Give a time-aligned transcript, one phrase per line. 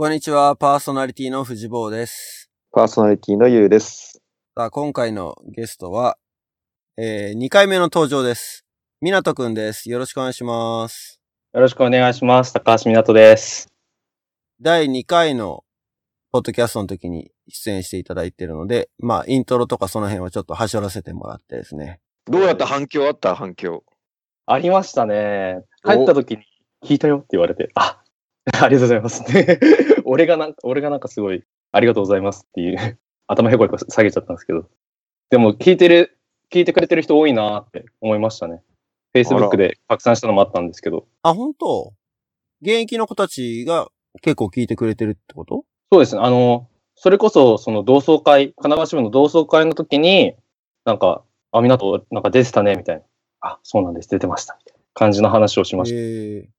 [0.00, 2.52] こんにちは、パーソナリティの藤坊です。
[2.70, 4.22] パーソナリティのゆうです。
[4.56, 6.18] さあ、今回のゲストは、
[6.96, 8.64] えー、2回目の登場です。
[9.00, 9.90] みなとくんです。
[9.90, 11.20] よろしくお願いします。
[11.52, 12.52] よろしくお願いします。
[12.52, 13.66] 高橋湊です。
[14.60, 15.64] 第2回の
[16.30, 21.98] ポッドキャストの時に出演していただいているので、まあ、イントロとかその辺はちょっと端折らせてもらってですね。
[22.26, 23.34] どうやった反響あった？
[23.34, 23.82] 反響。
[24.46, 25.64] ありましたね。
[25.84, 26.44] 帰った時に
[26.84, 28.00] 聞いたよって言われて、あ、
[28.60, 29.58] ありがとうございますね。
[30.04, 34.68] 俺がなんか、俺がなんかすごい、ありがとうございますっていう、 頭へこへこ下げちゃったんですけど。
[35.30, 36.18] でも聞いてる、
[36.50, 38.62] 聞いてくれてる人多いなって思いましたね。
[39.14, 41.06] あ Facebook らで拡散したのもあったんですけど。
[41.22, 41.92] あ、本当？
[42.62, 43.88] 現役の子たちが
[44.22, 45.64] 結構聞いてくれてるってこと？
[45.92, 46.22] そうですね。
[46.22, 50.34] あの、それこそ、その同窓会、神奈川支部の同窓会の時に、
[50.84, 53.02] なんか、あ、みなと、なんか出てたね、みたいな。
[53.40, 55.96] あ、そうなんです、出てました、みたいな感じの話をしました。
[55.96, 56.57] ええ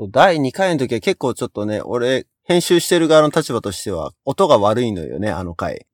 [0.00, 5.86] 第2回の時は結構ちょっとね、俺、編集してる側の立場としては、音が悪いのよね、あの回。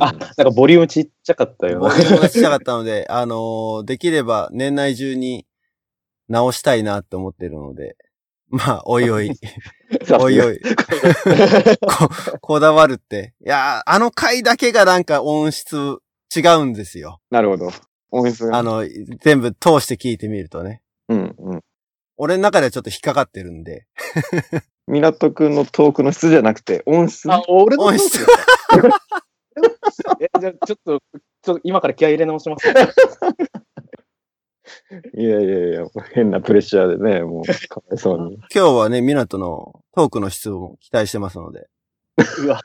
[0.00, 1.88] あ、なんかボリュームちっちゃかったよな。
[1.88, 5.46] ボリュームがちっちゃかったので、 あのーできれば年内中に
[6.28, 7.96] 直したいなって思ってるので、
[8.48, 9.30] まあ、おいおい、
[10.20, 12.08] おいおい、こ、
[12.40, 13.34] こだわるって。
[13.44, 15.98] いやー、あの回だけがなんか音質
[16.34, 17.20] 違うんですよ。
[17.30, 17.70] なるほど。
[18.10, 18.58] 音質が。
[18.58, 18.84] あの、
[19.20, 20.82] 全部通して聞いてみるとね。
[22.16, 23.86] 俺の中ではちょっと引っかかってるんで。
[24.86, 28.24] 港くんのトークの質じゃなくて、音質ね、あ、俺の音質。
[30.20, 31.00] えじゃあちょっと、
[31.42, 32.68] ちょっと今から気合い入れ直します。
[35.16, 38.36] いやいやいや、変なプレッシャーでね、もう、かわいそうに。
[38.54, 41.68] 今日はね、港のトークの質を期待してますので。
[42.44, 42.60] うわ。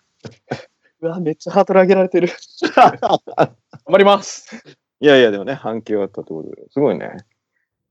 [1.02, 2.29] うわ、めっちゃハードル上げられてる。
[2.75, 3.09] 頑
[3.85, 4.56] 張ります。
[5.00, 7.18] いやいや、でもね、反響あったってことで、すごいね。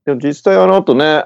[0.05, 1.25] でも実際あの後ね、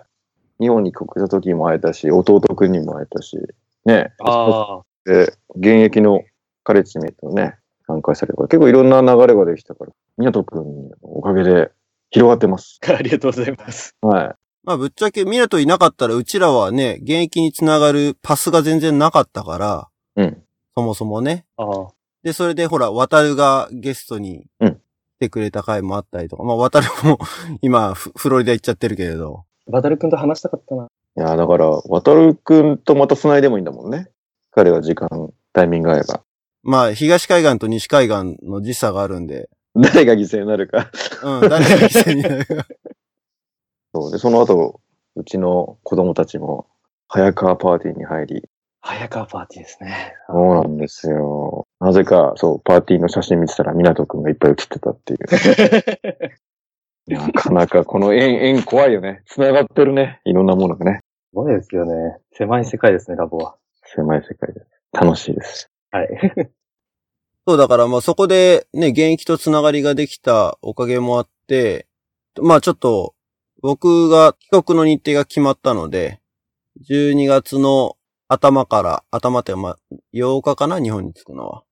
[0.63, 3.38] 日本に帰国した時にも会えたし、弟くんにも会えたし、
[3.85, 4.81] ね、ああ。
[5.06, 6.24] で、現役の
[6.63, 11.72] カレッジメイトのね、参加されたから、結構いろんな流れができたから、港くんのおかげで
[12.09, 12.79] 広がってます。
[12.88, 13.96] ありがとうございます。
[14.02, 14.35] はい。
[14.63, 20.44] まあ、ぶっちゃけ、港いなかったら、うちらはね、現役につながるパスが全然なかったから、うん。
[20.75, 21.46] そもそもね。
[21.57, 21.88] ああ。
[22.23, 24.79] で、それでほら、渡るがゲストにうん
[25.18, 27.19] 来てくれた回もあったりとか、まあ、渡るも
[27.62, 29.46] 今フ、 フロリダ行っちゃってるけれど。
[29.69, 30.88] バダル君と話したかったな。
[31.16, 34.09] いや、だから、渡るくんとまた繋いでもいいんだもんね。
[34.51, 36.24] 彼は時間、タイミング合えば。
[36.63, 40.91] まあ、東海岸と西海岸の時差があるんで、誰が犠牲になるか。
[41.23, 42.68] うん、誰が犠牲になるか。
[43.94, 44.12] そう。
[44.12, 44.79] で、その後、
[45.16, 46.68] うちの子供たちも、
[47.07, 48.50] 早川パーティーに入り、
[48.81, 50.13] 早川パーティーですね。
[50.28, 51.66] そうなんですよ。
[51.79, 55.19] なぜか、そう、パーティーの写真見てたら、港くんがいっぱい写ってたっていう。
[57.08, 59.24] なかなか、この縁、縁怖いよね。
[59.25, 60.22] 繋がってるね。
[60.25, 61.00] いろんなものがね。
[61.31, 62.18] すごいですよね。
[62.31, 63.56] 狭い世界ですね、ラボは。
[63.84, 64.68] 狭い世界です。
[64.94, 65.69] 楽しいです。
[65.91, 66.08] はい。
[67.46, 71.88] そう、だからまあそこでね、現役とつながりができたおかげもあって、
[72.41, 73.16] まあちょっと、
[73.62, 76.20] 僕が帰国の日程が決まったので、
[76.90, 77.97] 12月の
[78.28, 79.78] 頭から、頭ってまあ
[80.14, 81.64] 8日かな日本に着くのは。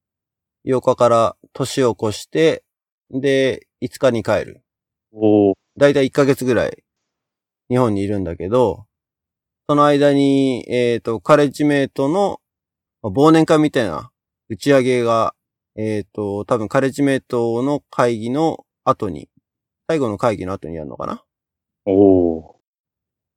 [0.65, 2.63] 8日から年を越して、
[3.09, 4.63] で、5日に帰る。
[5.13, 5.53] おお。
[5.77, 6.83] だいたい1ヶ月ぐらい
[7.69, 8.85] 日本にいるんだけど、
[9.67, 12.41] その間に、えっ、と、カレッジメイトの
[13.01, 14.11] まあ忘年会みたいな
[14.49, 15.33] 打ち上げが、
[15.75, 19.29] えっ、と、多分カレッジメイトの会議の後に、
[19.87, 21.13] 最後の会議の後にやるのかな？
[21.15, 21.21] っ
[21.85, 22.55] おお。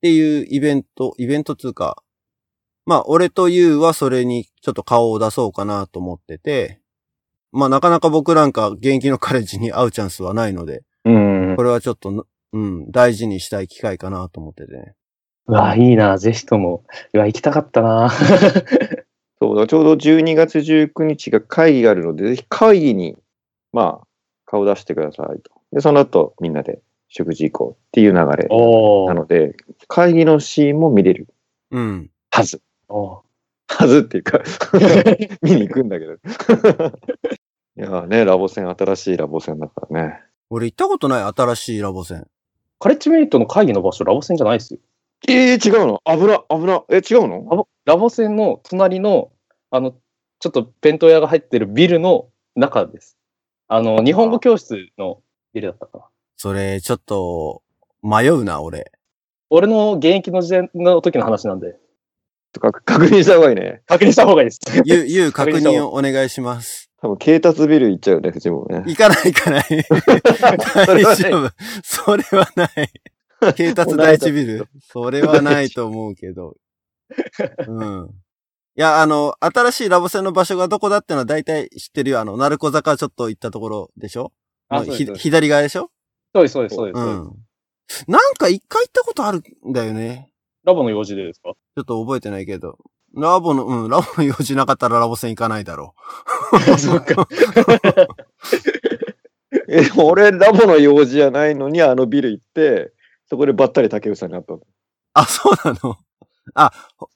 [0.01, 2.03] ていうイベント、イベントつうか、
[2.87, 6.81] まあ、俺とユウはそれにちょっと顔を出そうかなと思ってて、
[7.53, 10.85] まあ、なかなか僕なんか現役のカレッジに会うチャンスはないので、う
[11.55, 11.57] ん。
[11.57, 14.95] これはちょっとの、うん、大事にしたい機会かなと思っててね。
[15.47, 16.85] うわ、いいな、ぜひとも。
[17.13, 18.11] うわ、行きたかったな。
[19.41, 23.17] そうだ、ちょうど12月19日が会議があるので、ぜひ会議に、
[23.73, 24.07] まあ、
[24.47, 25.51] 顔出してくださいと。
[25.73, 28.49] で、その後、みんなで食事行こうっていう流れ。
[28.49, 29.57] なので、
[29.89, 31.29] 会議のシーンも見れる
[31.71, 32.11] うん。
[32.31, 32.63] はず。
[32.89, 33.23] お
[33.69, 34.41] はずっていうか、
[35.43, 36.15] 見に行くんだけど。
[37.77, 40.21] いやーね、ラボ戦、新しいラボ戦だからね。
[40.51, 42.27] 俺行ったことない新しいラボ戦。
[42.79, 44.81] カレッジメイトの会議の場所、ラボ戦じゃないですよ。
[45.29, 46.03] えー、違うの？
[46.05, 46.83] 危な、危な。
[46.91, 47.47] え、違うの？
[47.51, 49.31] ラボラボ戦の隣の、
[49.71, 49.93] あの、
[50.39, 53.17] ちょっと弁当屋が入ってるビルの中です。
[53.69, 55.23] あの、日本語教室の
[55.55, 56.05] ビルだったかな。
[56.37, 57.63] それ、ちょっと、
[58.03, 58.93] 迷うな、俺。
[59.49, 61.77] 俺の現役の時代の時の話なんで、
[62.61, 63.83] か確認した方がいいね。
[63.87, 64.61] 確認した方がいいです。
[64.85, 66.84] ゆ、ゆう確認をお願いします。
[67.05, 68.83] 多分、警察ビル行っちゃうね、藤本ね。
[68.87, 69.65] 行かない行か ない。
[70.87, 71.51] 大丈夫。
[71.83, 73.55] それはない。
[73.55, 76.57] 警察第一ビルそれはないと思うけど。
[77.69, 78.11] うん。
[78.75, 82.21] や、あの、新しいラボ戦の場所がどこだってのは大体知ってるよ。
[82.21, 84.33] あの、鳴子坂ちょっと行ったところでしょ？
[84.71, 84.83] あ。
[84.83, 85.91] 左側でしょ？
[86.35, 86.99] そうです、そうです、そうです。
[86.99, 87.33] うん。
[88.09, 90.31] なんか一回行ったことあるんだよね。
[90.65, 91.53] ラボの用事でですか？
[91.53, 92.79] ちょっと覚えてないけど。
[93.17, 95.95] ラボの、うん、ラボの用事なかったらラボ戦行かないだろ
[96.79, 97.27] そっか。
[99.69, 102.93] え、俺、ラボの用事じゃないのに、あのビル行って、
[103.27, 104.59] そこでばったり竹内さんに会ったの。
[104.59, 104.63] う。
[105.15, 105.97] あ、そうなの？
[106.55, 106.73] あ、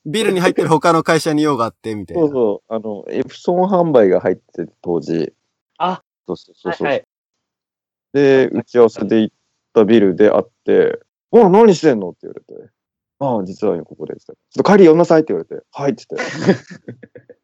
[0.06, 2.22] ビルに入ってる他の会社に用があって、みたいな。
[2.22, 2.74] そうそう。
[2.74, 5.32] あの、エプソン販売が入ってて、当時。
[5.78, 6.86] あ、そうそうそうそう。
[6.88, 7.04] はい。
[8.12, 9.36] で、打ち合わせで行っ
[9.74, 11.00] たビルで会って、
[11.32, 12.10] あ、何してんの？
[12.10, 12.72] って言われて。
[13.20, 14.14] ああ、実はここで。
[14.16, 15.64] ちょっと帰り呼んなさいって言われて。
[15.70, 16.58] はいって言っ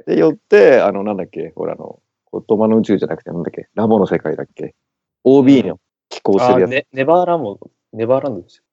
[0.06, 0.14] て。
[0.14, 2.00] で、寄って、あの、なんだっけ、ほら、あの、
[2.32, 4.74] 言葉の宇宙じゃなくて、なんだっけ、ラボの世界だっけ。
[5.24, 6.70] OB の寄稿するやつ。
[6.70, 7.58] あね、ネバーランド、
[7.92, 8.64] ネバーランドですよ。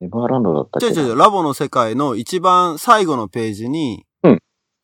[0.00, 4.38] ネバーランドだったっけ違う違う違う、ラボの世界の一番最後のページに、うん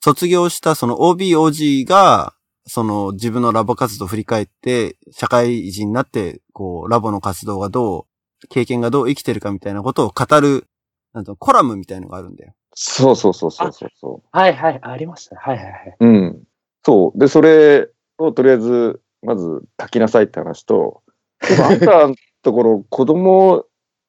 [0.07, 2.35] 卒業したその OBOG が、
[2.65, 8.07] その自分のラボ活動を振り返って、社会人になって、こう、ラボの活動がど
[8.43, 10.69] う、経験がどう生きてるかみたいなことを語る、
[11.17, 12.53] なんとコラムみたいのがあるんだよ。
[12.75, 15.41] そうそうそうそうそうそはいはい、ありましたね。
[15.43, 15.97] はいはいはい。
[15.99, 16.07] う。
[16.07, 16.43] うん。
[16.85, 17.19] そう。
[17.19, 21.03] で、それをとりあえず、まず書きなさいって話と、
[21.49, 23.65] でもあんたのところ 子供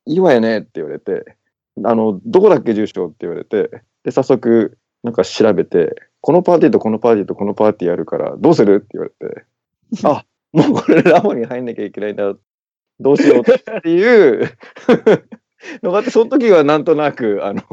[0.05, 1.37] いいわよねって言われて、
[1.81, 3.69] あの、どこだっけ住所って言われて、
[4.03, 9.45] で、早速、なんか調べて、このパーティーとこのパーティーとこのパーティーやるから、どうするって言われて、
[10.03, 12.33] あ、もうこれラボに入んなきゃいけないんだ。
[12.99, 14.57] どうしようっていう
[15.83, 17.63] のがあって、その時はなんとなく、あの、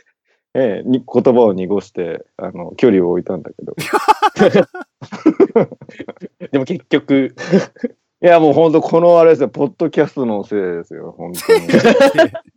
[0.56, 3.74] ええ、に言葉を濁して、あの、距離を置いたんだけど。
[6.52, 7.34] でも結局、
[8.22, 11.66] いや、もう本当このあれですよ、ポッドキャストのせいですよ、本当に。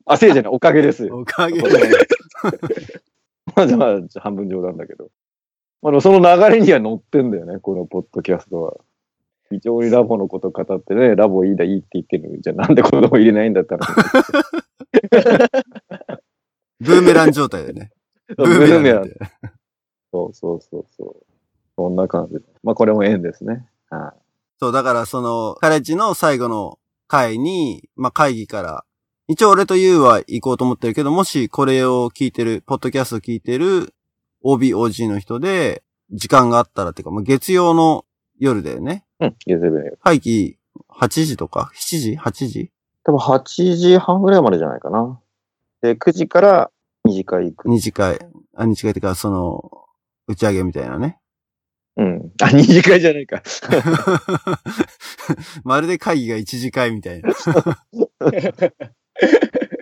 [0.06, 1.18] あ、せいじゃない、おかげですよ。
[1.18, 1.68] おかげで。
[3.56, 5.10] まあ、まあ、半分冗談だけど。
[5.82, 6.26] まあ、でもその流
[6.56, 8.78] れには乗ってんだよね、このポッドキャストは。
[9.50, 13.88] 非常にラボのこと語ってね、ラボいいだ、いいって言ってるじゃあなんで子供入れないんだったら。
[16.80, 17.92] ブーメラン状態でね。
[18.38, 19.18] ブブーメランで。
[20.12, 21.26] そうそうそうそう。
[21.76, 22.42] そんな感じで。
[22.64, 23.68] まあ、これも縁ですね。
[23.90, 24.20] はい。
[24.60, 28.84] そう、だからその、カレッジの最後の会に、まあ、会議から、
[29.28, 33.94] 一応俺とユウは行こうと思ってるけど、もしこれを聞いてる、ポッドキャストを聞いてる
[34.44, 38.06] OBOG の人で、時間があったらっていうか、まあ、月曜の
[38.40, 39.06] 夜だよね。
[39.20, 40.58] うん、ゲゼベネ会議
[40.90, 42.72] 8時とか ?7 時 ?8 時？
[43.04, 45.20] 多分8時半ぐらいまでじゃないかな。
[45.82, 46.72] で、9時から
[47.08, 47.70] 2時間行く。
[47.70, 48.20] 二次会。
[48.56, 49.72] あ、二次会ってか、その、
[50.28, 51.20] 打ち上げみたいなね。
[51.96, 52.32] うん。
[52.42, 53.42] あ、2次会じゃないか。
[55.64, 57.34] まるで会議が一次会みたいな。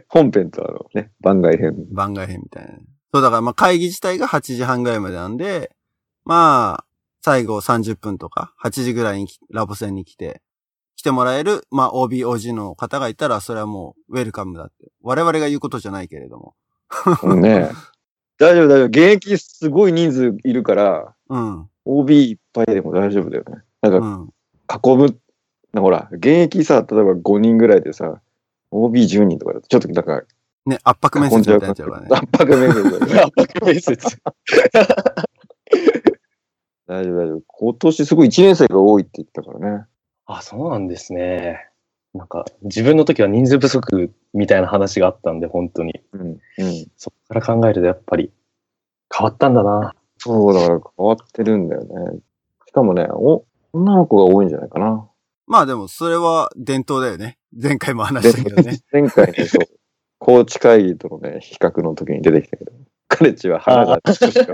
[0.07, 1.75] 本編とあのね、番外編。
[1.91, 2.73] 番外編みたいな。
[3.13, 5.75] そう、だからまあ会議自体が8時半ぐらいまでなんで、
[6.23, 6.84] まあ、
[7.25, 10.43] 最後30分とか、8時ぐらいにきラボ戦に来て、
[10.95, 14.91] 来てもらえる、まあ OBOG の方がいたら、それはもうウェルカムだって。
[15.01, 16.53] 我々が言うことじゃないけれども。
[17.23, 17.71] うんね
[18.37, 18.85] 大丈夫、大丈夫。
[18.85, 21.67] 現役すごい人数いるから、うん。
[21.85, 23.63] OB いっぱいでも大丈夫だよね。
[23.81, 24.29] なんかうん。
[24.93, 28.21] 囲む、なんかほら、現役さ、例えば5人ぐらいでさ、
[28.71, 30.21] OB10 人とかだと、ちょっとなんか、
[30.67, 32.07] ね、圧迫面接みたいになっちゃうからね。
[32.11, 32.79] 圧迫面接
[33.19, 34.17] 圧迫面接。
[36.87, 37.41] 大丈夫、大丈夫。
[37.47, 39.85] 今年すごい1年生が多いって言ってたからね。
[40.25, 41.69] あ、そうなんですね。
[42.13, 46.01] なんか、自分の時は人数不足みたいな話があったんで、本当に。
[46.13, 46.21] うん。
[46.21, 46.39] うん。
[46.95, 48.31] そこから考えると、やっぱり、
[49.15, 49.93] 変わったんだな。
[50.17, 52.19] そう、だから変わってるんだよね。
[52.67, 55.07] しかもね、お、女の子が多いんじゃないかな。
[55.47, 57.37] まあでも、それは伝統だよね。
[57.51, 58.79] 前回も話したけどね。
[58.91, 59.67] 前回ね、そう、
[60.17, 62.71] コーチ会議とのね、比較の時に出てきたけど、
[63.07, 64.53] カレッジは腹が少しか。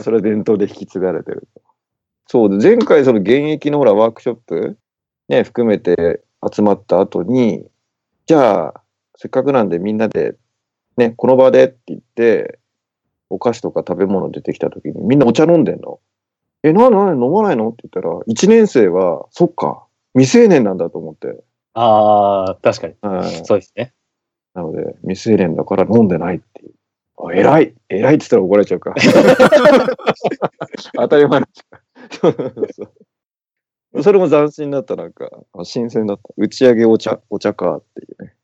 [0.00, 1.48] それは伝統で引き継がれてる。
[2.26, 4.78] そうで、前回その現役のほらワークショップ、
[5.28, 6.22] ね、含めて
[6.52, 7.66] 集まった後に、
[8.26, 8.80] じゃあ、
[9.16, 10.36] せっかくなんでみんなで、
[10.96, 12.58] ね、この場でって言って、
[13.30, 16.00] お菓子とか食べ物出てきた時にみんなお茶飲んでんの。
[16.62, 17.68] え、なんでなんで飲まないの？
[17.70, 19.84] って言ったら、1年生は、そっか、
[20.14, 21.42] 未成年なんだと思って。
[21.74, 22.94] ああ、確かに。
[23.02, 23.92] はいそうですね。
[24.54, 26.72] なので、未成年だから飲んでないっていう。
[27.16, 28.94] あ偉い偉いって言ったら怒られちゃうか。
[30.94, 31.48] 当たり前な
[32.10, 36.34] そうそれも斬新だった、なんか、あ新鮮だった。
[36.36, 38.34] 打ち上げお茶、お茶かっていうね。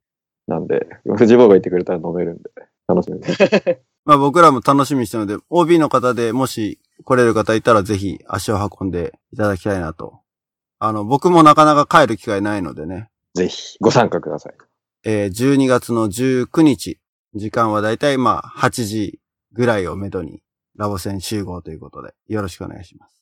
[0.46, 0.86] なんで、
[1.16, 2.42] 藤坊が言ってくれたら飲めるんで、
[2.86, 3.38] 楽しみです。
[4.04, 10.20] まあ僕らも楽しみにしてるので、OB の方でもし来れる方いたらぜひ足を運んでいただきたいなと。
[10.78, 13.10] あの、僕もなかなか帰る機会ないのでね。
[13.34, 14.54] ぜひ、ご参加ください。
[15.04, 16.99] えー12月の19日、
[17.34, 19.20] 時間はだいたいまあ8時
[19.52, 20.42] ぐらいをめどに、
[20.76, 23.20] ラボ戦集合ということで、よろしくお願いします。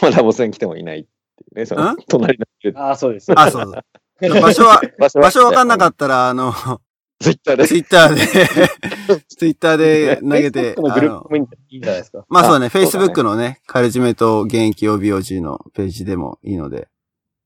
[0.00, 1.08] まあ、ラボ戦来てもいないって
[1.44, 3.32] いうね、そのん、隣のああ、そうです。
[3.34, 4.40] あ、そうそう。
[4.40, 6.80] 場所は、 場所場所わかんなかっったら、あの、た。
[7.20, 7.66] ツイッターで。
[7.66, 11.38] ツイッターで、 ツイッターで投げて、のあのグループもい
[11.76, 12.24] いんじゃないですか。
[12.28, 16.88] まあそうだね、Facebook のね、カルジメと現役 OBOG のページでもいいので、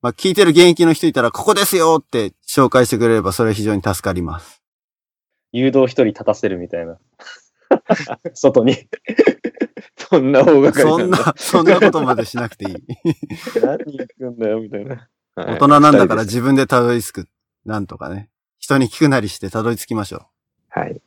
[0.00, 4.62] まあ聞いてる現役の人いたら、ここですよって紹介してくれれば、それは非常に助かります。
[5.56, 6.98] 誘導一人立たせるみたいな。
[8.34, 8.76] 外に。
[9.96, 10.88] そんな大掛かり。
[10.88, 12.76] そんな、そんなことまでしなくていい。
[13.62, 15.08] 何行くんだよ、みたいな。
[15.34, 17.28] 大大人なんだから自分でたどり着く。
[17.64, 18.28] なんとかね。
[18.58, 20.26] 人に聞くなりしてたどり着きましょう。
[20.68, 21.00] はい。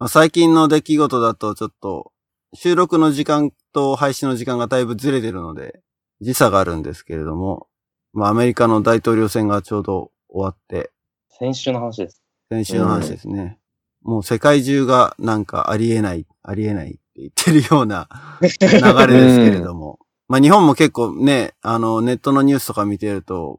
[0.00, 2.12] まあ最近の出来事だとちょっと、
[2.54, 5.80] 収録の時間と配信の時間がだいぶずれてるので、
[6.20, 7.68] 時差があるんですけれども、
[8.12, 10.90] まあアメリカの大統領選がちょうど終わって、
[11.28, 12.17] 先週の話です。
[12.50, 13.58] 先週の話ですね。
[14.02, 18.08] もう世界中がなんかありえない、ありえないって言ってるような
[18.40, 19.98] 流れですけれども。
[20.28, 23.58] まあ日本も結構ね、あのネットのニュースとか見てると、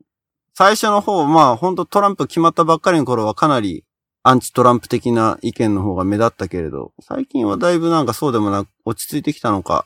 [0.54, 3.86] 最初の方、まあ本当トランプ決まったばっかりの頃はかなり
[4.24, 9.86] アンチトランプ的な意見の方が目立ったけれど、最近はだいぶなんかそうでもなく落ち着いてきたのか、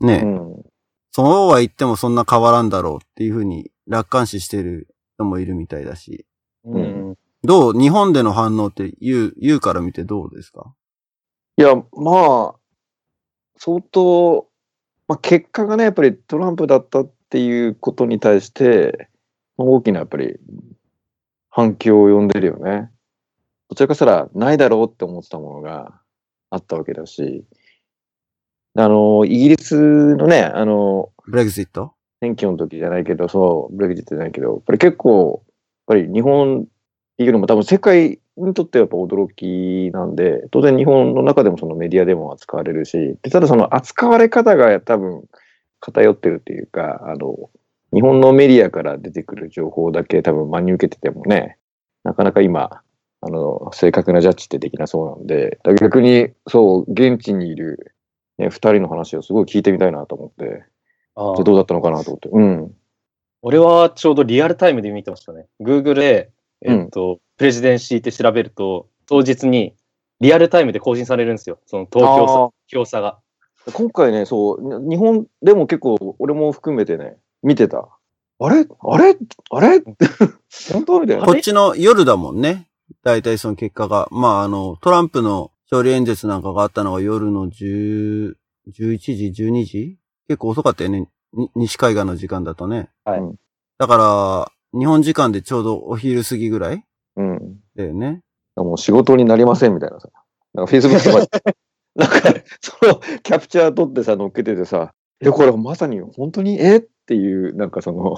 [0.00, 0.62] ね、うん。
[1.12, 6.26] そうは言ってもそんな変わらんだろうっていうふうに楽観視してる人もいるみたいだし、
[6.64, 7.72] うんどう？
[7.72, 10.74] 日本での反応って言う、言うから見てどうですか？
[11.56, 12.54] いや、まあ、
[13.56, 14.48] 相当、
[15.08, 19.08] まあ、結果がね、やっぱりトランプだったっていうことに対して、
[19.56, 20.38] まあ大きなやっぱり
[21.50, 22.90] 反響を呼んでるよね。
[23.68, 26.00] どちらかしたらないだろうって思ってたものが
[26.50, 27.44] あったわけだし、
[28.76, 31.92] あの、イギリスのね、あの、ブレグジット？
[32.20, 35.42] 選挙の時じゃないけど、そう、ブレグジットじゃないけど、やっぱり結構、
[35.88, 36.66] やっぱり日本
[37.24, 45.24] いうのも多分世界にとってはやっぱ驚きなんで、当然日本の中でもそのメディアでも扱われるし、でただその扱われ方が多分
[45.80, 47.50] 偏ってるっていうか、あの、
[47.92, 51.58] 日本のメディアから出てくる情報だけ多分真に受けててもね、
[52.04, 52.82] なかなか今、
[53.22, 57.94] あの、正確なジャッジってできなそうなんで、逆に、そう、現地にいる、
[58.38, 60.64] ね、二人の話をすごい聞いてみたいなと思って、
[61.16, 62.28] あじゃあどうだったのかなと思って。
[62.30, 62.74] うん。
[63.42, 65.46] 俺はちょうどリアルタイムで見てましたね。
[65.60, 66.30] Google で、
[66.62, 69.74] えっと、プレジデンシーって調べると、当日に
[70.20, 71.58] リアルタイムで更新されるんですよ。
[71.66, 73.18] その投票あさ票差が。
[73.72, 77.88] 今回ね、そう、に日本でも結構、俺も含めてね、見てた。
[78.38, 78.66] あれ？
[78.80, 79.16] あれ？
[79.50, 79.82] あれ？
[80.72, 81.26] 本当みたいな。
[81.26, 82.68] こっちの夜だもんね。
[83.02, 84.08] 大体その結果が。
[84.10, 88.34] まああの、トランプの勝利演説なんかがあったのが夜の10、
[88.72, 89.98] 11時、12時？
[90.28, 91.08] 結構遅かったよね。
[91.32, 92.88] に西海岸の時間だとね。
[93.04, 93.34] はいうん
[93.78, 96.84] だから、日本時間でちょうどお昼過ぎぐらい？
[97.16, 97.56] うん。
[97.76, 98.20] だよね。
[98.56, 100.08] もう仕事になりませんみたいなさ。
[100.54, 101.54] なんか Facebook とか、
[101.96, 106.78] なんか、そのキャプチャー撮ってさ、乗っけててさ、え、これまさに本当にえ？
[106.78, 108.16] っていう、なんかその、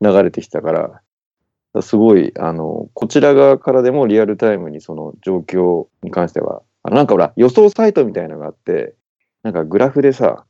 [0.00, 8.94] 流れてきたから、すごい、あの、こちら側からでもリアルタイムにその状況に関しては、あのなんかほら、予想サイトみたいなのがあって、
[9.42, 10.44] なんかグラフでさ、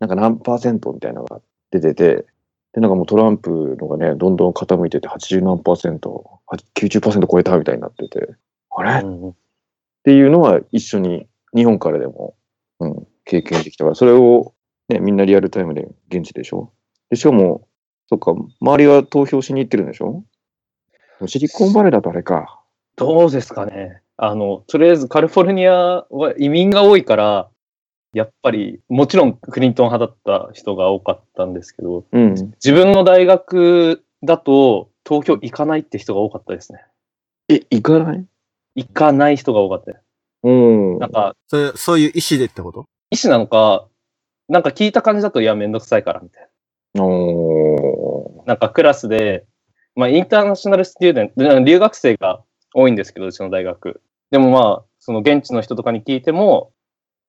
[0.00, 1.40] なんか何パーセントみたいなのが
[1.70, 2.26] 出てて、
[2.74, 8.34] で、なんかもうトランプのがね、どんどん傾いてて、80何パーセント、あ90%超えたみたいになってて、
[8.70, 9.36] あれ、っうんうん。
[10.04, 12.34] ていうのは一緒に日本からでも、
[12.80, 14.54] うん、経験できたから、それを
[14.88, 16.72] ね、みんなリアルタイムで現地でしょ？
[17.10, 17.68] で、しかも、
[18.08, 20.24] そっか、周りは投票しに行ってるんでしょ？
[21.26, 22.62] シリコンバレーだとあれか。
[22.96, 24.02] どうですかね。
[24.16, 27.48] あの、とりあえずカリフォルニアは移民が多いから、
[28.12, 32.34] やっぱり、もちろんクリントン派だった人が多かったんですけど、うん。
[32.34, 36.84] 自分の大学だと投票行かないって人が多かったですね。
[37.48, 38.26] え、行かない？
[38.74, 40.04] 行かない人が多かったです。
[40.44, 40.98] うん。
[40.98, 42.86] なんか、それ、そういう意思でってこと？
[43.10, 43.86] 医師なのか、
[44.48, 46.48] なんか聞いた感じだと、いや、めんどくさいから、みたい
[46.98, 48.44] おーな。
[48.44, 49.46] なんかクラスで、
[49.94, 52.42] まあ、インターナショナルスチューデント、で留学生が
[52.74, 54.02] 多いんですけど、うちの大学。
[54.30, 56.72] でもまあ、その現地の人とかに聞いても、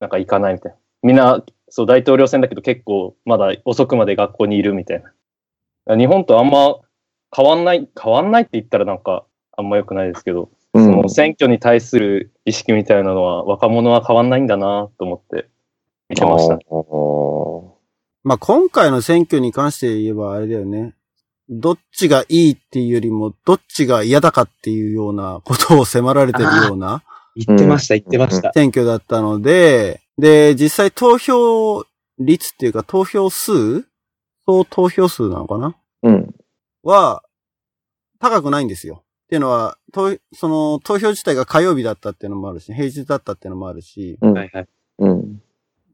[0.03, 0.77] なんか行かないみたいな。
[1.01, 5.03] みんな、そう、大統領選だけど結構まだ遅くまで学校にいるみたい
[5.87, 5.95] な。
[5.95, 6.75] 日本とあんま
[7.33, 9.23] 変わんない、変わんないって言ったらなんか
[9.55, 15.47] あんま良くないですけど、うんその選挙に対する意識みたいなのは若者は変わんないんだなと思って
[16.09, 16.57] 見てました。
[18.23, 20.95] まあ今回の選挙に関して言えばあれだよね。
[21.49, 27.03] どっちがいいっていうよりも、どっちが嫌だかっていうようなことを迫られてるような
[27.35, 28.51] 言ってました、言ってました。
[28.53, 31.85] 選挙だったので、で、実際投票
[32.19, 33.81] 率っていうか投票数
[34.45, 35.75] 総投票数なのかな？
[36.03, 36.35] うん。
[36.83, 37.23] は
[38.19, 39.03] 高くないんですよ。
[39.25, 44.67] っっていうのは、投その投票自体が火曜日だったっていうのもあるし、平日だったっていうのもあるし、うんはいはい。
[44.99, 45.41] うん。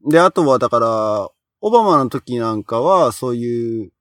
[0.06, 1.30] で、あとはだから、
[1.62, 3.92] オバマの時なんかは、そういう、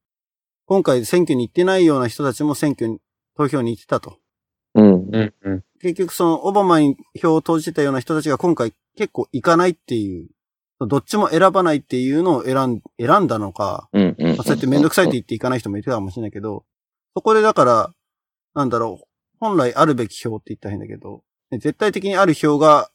[0.65, 2.99] 今回選挙に行ってないような人たちも選挙に、
[3.37, 4.17] 投票に行ってたと。
[5.11, 5.33] うん。
[5.43, 5.63] うんうん。
[5.81, 10.27] 結局そのオバマに票を投じてたような人たちが今回結構行かないっていう、
[10.87, 14.15] どっちも選ばないっていうのを選ん選んだのか、うん。
[14.17, 14.27] うん。
[14.35, 16.63] まあそうやってめんどくさいって言って行かない人もいるかもしれないけど、
[17.15, 17.93] そこでだから、
[18.53, 19.07] なんだろう、
[19.39, 22.89] 本来あるべき票って言ったら変だけど、ね絶対的にある票が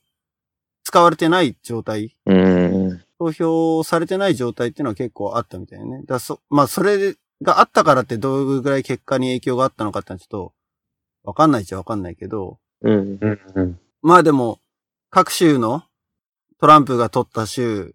[0.85, 3.03] 使われてない状態、うん。
[3.19, 6.03] 投票されてない状態っていうのは結構あったみたいなね。
[6.07, 10.53] だそ、まあそれがあったからってどうぐらい結果に影響があったのかってのはちょっと、
[11.25, 13.19] わかんないっちゃわかんないけど、うん。
[13.21, 13.79] うんうん。
[14.03, 14.61] まあでも、
[15.11, 15.85] 各州の
[16.61, 17.95] トランプが取った州、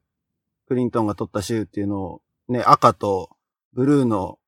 [0.67, 3.29] クリントンが取った州っていうのを、ね、赤と
[3.73, 4.39] ブルーの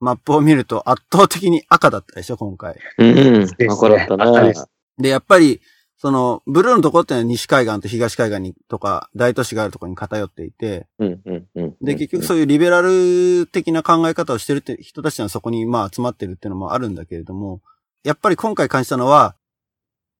[0.00, 2.76] マップを見ると圧倒的に赤だったでしょ、今回。
[2.98, 3.04] う
[3.40, 3.46] ん。
[3.46, 5.60] すね赤だったね赤でやっぱり、
[5.98, 11.20] その、ブルーのところってのは西海岸と東海岸に、とか、大都市があるところに偏っていて、うん。
[11.24, 11.46] うん。
[11.54, 11.76] うん。
[11.80, 17.62] で、結局そういうリベラル的な考え方をしてるって人たちはそこにまあ集まってるっていうのもあるんだけれども、
[18.06, 19.34] やっぱり今回感じたのは、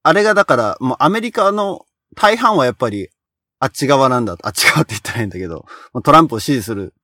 [0.03, 3.11] あれがだから、もうアメリカの大半はやっぱり
[3.61, 4.37] あっち側なんだ。
[4.43, 5.67] あっち側って言ったらいいんだけど、
[6.03, 6.95] トランプを支持する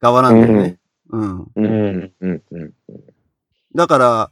[0.00, 0.78] 側なんだよね。
[1.10, 1.30] うん。
[1.30, 1.46] うん。
[1.56, 2.14] うん。
[2.20, 2.42] うん。
[2.52, 2.72] うん。
[3.74, 4.30] だから、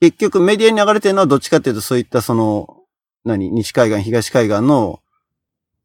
[0.00, 2.80] 結局メディアに流れてるのはどっちかっていうとそういったその、
[3.24, 3.50] 何？
[3.52, 5.00] 西海岸、東海岸の、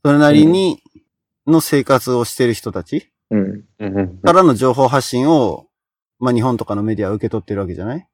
[0.03, 0.81] それなりに、
[1.45, 3.63] の生活をしてる人たちうん。
[4.23, 5.67] からの情報発信を、
[6.19, 7.99] まあ日本とかのメディアは受け取ってるわけじゃない？
[7.99, 8.05] で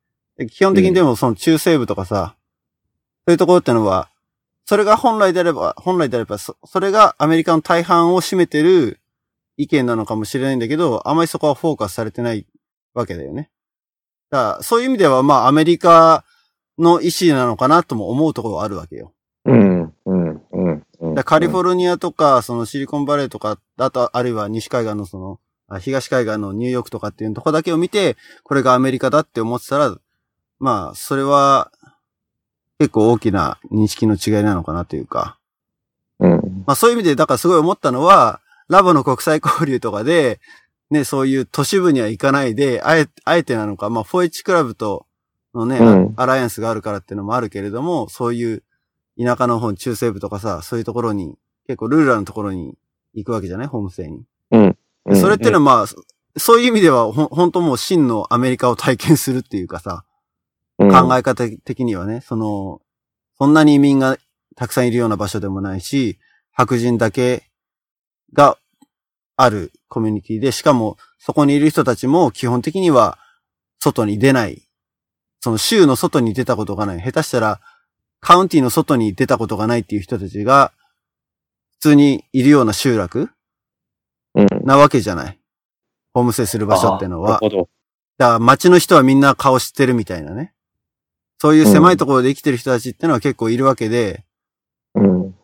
[0.50, 2.36] 基本的にでもその中西部とかさ、
[3.25, 4.10] そういうところってのは、
[4.66, 9.00] それが本来であれば、本来であれば、そそれがアメリカの大半を占めてる
[9.58, 12.46] 意見なのかもしれないんだけど、あまりそこはフォーカスされてない
[12.93, 13.50] わけだよね。
[14.30, 16.24] だから、そういう意味では、まあアメリカ
[16.78, 19.13] の意思なのかなとも思うところはあるわけよ。
[19.46, 19.93] うん。
[20.06, 20.41] うん。
[20.52, 20.84] うん。
[21.00, 21.15] うん。
[21.24, 29.96] カリフォルニアとか、そのシリコンバレーとか、あと、あるいは西海岸のその、あ東海岸のニューヨークとかっていうとこだけを見て、これがアメリカだって思ってたら、
[30.60, 31.72] まあ、それは、
[32.80, 35.38] 結構大きな認識の違いなのかなというか。
[36.20, 36.63] うん。
[36.66, 40.39] まあそういう意味で、だからすごい思ったのは、ラボの国際交流とかで、
[40.89, 45.06] ね、そういう都市部には行かないで、あえ、あえてなのか、まあ、4H クラブと
[45.54, 48.63] のね、うんアライアンスがあるからっていうのもあるけれども、そういう
[49.18, 51.38] 田舎の方、中西部とかさ、そういうところに、
[51.68, 52.76] 結構ルーラーのところに
[53.13, 53.68] 行くわけじゃない？
[53.68, 54.24] ホームステイに。
[54.52, 54.78] うん。
[55.16, 55.88] それっていうのはまあ、
[56.38, 60.04] そういう意味では、ほん、本当もう真のアメリカを体験するっていうかさ、
[60.91, 62.82] 考え方的にはね、その、
[63.38, 64.17] そんなに移民が
[64.56, 66.19] たくさんいるような場所でもないし、
[66.52, 67.50] 白人だけ
[68.34, 68.58] が
[69.36, 73.17] あるコミュニティで、しかもそこにいる人たちも基本的には
[73.80, 74.63] 外に出ない。
[75.39, 77.02] その州の外に出たことがない。
[77.02, 77.60] 下手したら
[78.22, 80.72] カウンティの外に出たことがないっていう人たちが
[81.80, 83.30] 普通にいるような集落
[84.36, 84.48] うん。
[84.63, 85.39] なわけじゃない。
[86.13, 87.32] ホームステイする場所っていうのは。
[87.32, 87.69] なるほど。
[88.17, 90.53] だから街の人はみんな顔知ってるみたいなね。
[91.43, 94.23] そういう狭いところで生きてる人たちってのは結構いるわけで、
[94.95, 95.36] うん。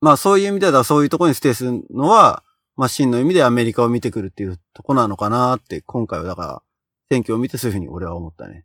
[0.00, 2.44] まあそういう意味ではそういうところにステイするのは、
[2.76, 6.62] まあ真の意味でアメリカを見てくるっていうとこなのかなって、今回はだから
[7.10, 8.64] 選挙を見てそういうふうに俺は思ったね。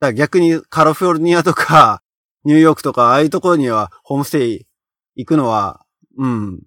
[0.00, 2.02] だから逆にカリフォルニアとか
[2.42, 4.66] ニューヨークとかああいうところにはホームステイ
[5.14, 5.86] 行くのは、
[6.16, 6.60] うん。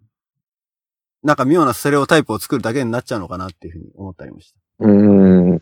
[1.21, 4.85] なんか妙なステレオタイプを作るだけになっちゃうのかなっていうふうに思ったりもした。
[4.85, 5.61] うん。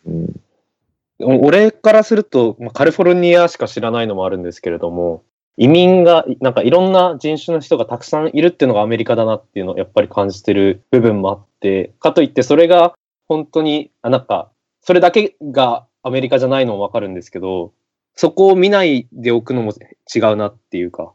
[1.19, 1.45] うん。
[1.45, 5.23] 俺からすると、まあカリフォルニアしか知らないのもあるんですけれども、
[5.57, 12.93] 移民が、なんかいろんな人種の人がたくさんいるっていうのがアメリカだなっていうのをやっぱり感じてる部分もあって、かといってそれが
[13.27, 14.51] 本当に、あなんか、
[14.81, 17.73] それだけがアメリカじゃないのもわかるんですけど、
[18.15, 19.73] そこを見ないでおくのも
[20.13, 21.11] 違うなっていうか、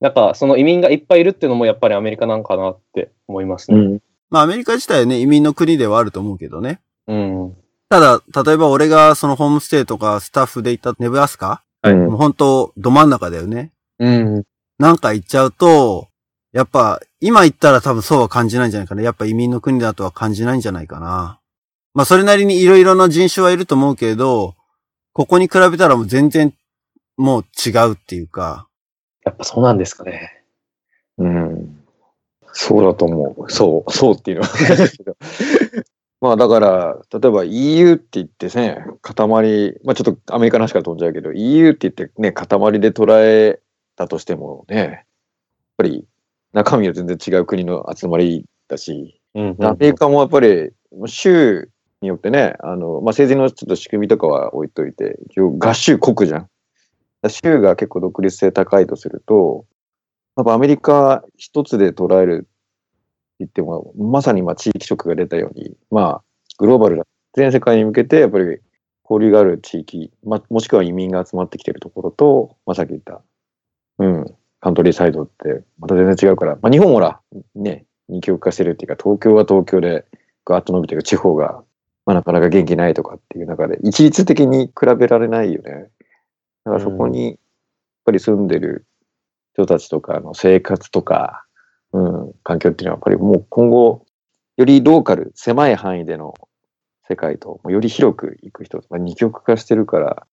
[0.00, 3.78] なんかその移民がいっぱいいるっていうのもやっぱりアメリカなんかなって思いますね。
[3.78, 3.98] うん。
[4.28, 6.80] まあアメリカ自体はね、移民の国ではあると思うけどね。
[7.06, 7.56] うん。
[7.88, 13.72] ただ、例えば俺がそのホームステイとかスタッフで行ったネブラスカ、はいもう本当ど真ん中だよね。
[13.98, 14.44] うん。
[14.78, 16.08] なんか行っちゃうと、
[16.52, 19.02] やっぱ今行ったら多分そうは感じないんじゃないかな。
[19.02, 21.40] やっぱ移民の国だとは感じないんじゃないかな。
[21.92, 24.54] まあそれなりにいろいろな人種はいると思うけれど、
[25.12, 26.54] ここに比べたらもう全然
[27.16, 28.66] もう違うっていうか、
[29.24, 30.44] やっぱそうなんですかね。
[31.18, 31.80] うん。
[32.52, 33.50] そうだと思う。
[33.50, 35.16] そう、そうっていうのは変ですけど。
[36.24, 39.14] まあだから、例えば EU って言ってね、塊、
[39.84, 42.48] まあちょっとアメリカの話から飛んじゃうけど、EU って言ってね、塊
[42.80, 43.60] で捉え
[43.94, 45.04] たとしてもね、やっ
[45.76, 46.06] ぱり
[46.54, 50.70] 中身は全然違う国の集まりだし、うん、アメリカもやっぱり
[51.04, 51.68] 州
[52.00, 56.48] によってね、あの、まあ政治のちょっと仕組みとかは置いといて、一応合衆国じゃん。
[57.28, 59.66] 州が結構独立性高いとすると、
[60.38, 62.48] やっぱアメリカ一つで捉える
[63.38, 66.22] 言っても、まさに今地域色が出たように、まあ、
[66.58, 68.60] グローバルな、全世界に向けてやっぱり
[69.08, 73.22] 交流がある地域、まあ、もしくは移民が集まってきてるところと、まあ、さっき言った、
[73.98, 77.20] うん、カントリーサイドってまた全然違うから、まあ、日本ほら、
[77.54, 80.04] ね、二極化してるっていうか、東京は東京で
[80.44, 81.62] ガーッと伸びてる地方が、
[82.06, 85.90] まあ、なかなか元気ないとかっていう中で、一律的に比べられないよね。
[86.64, 87.36] だからそこに、やっ
[88.04, 88.86] ぱり住んでる
[89.54, 91.44] 人たちとかの生活とか、
[91.94, 94.04] うん、環境っていうのはやっぱりもう今後、
[94.56, 96.34] よりローカル、狭い範囲での
[97.08, 100.26] 世界と、より広く行く人、まあ、二極化してるから、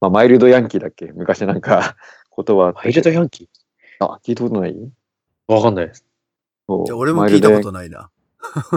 [0.00, 1.06] まあ、マイルドヤンキーだっけ？
[1.12, 1.96] 昔なんか
[2.36, 3.48] 言葉マイルドヤンキ
[3.98, 4.72] あ、聞いたことない？
[4.74, 4.88] ー
[5.52, 6.06] わかんないです。
[6.86, 8.08] じゃあ俺も聞いたことないな。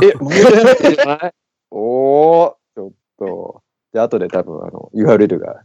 [0.01, 1.33] え、 マイルドヤンキーじゃない？
[1.71, 3.61] おー、ちょっと。
[3.93, 5.63] で、後で多分、あの、URL が、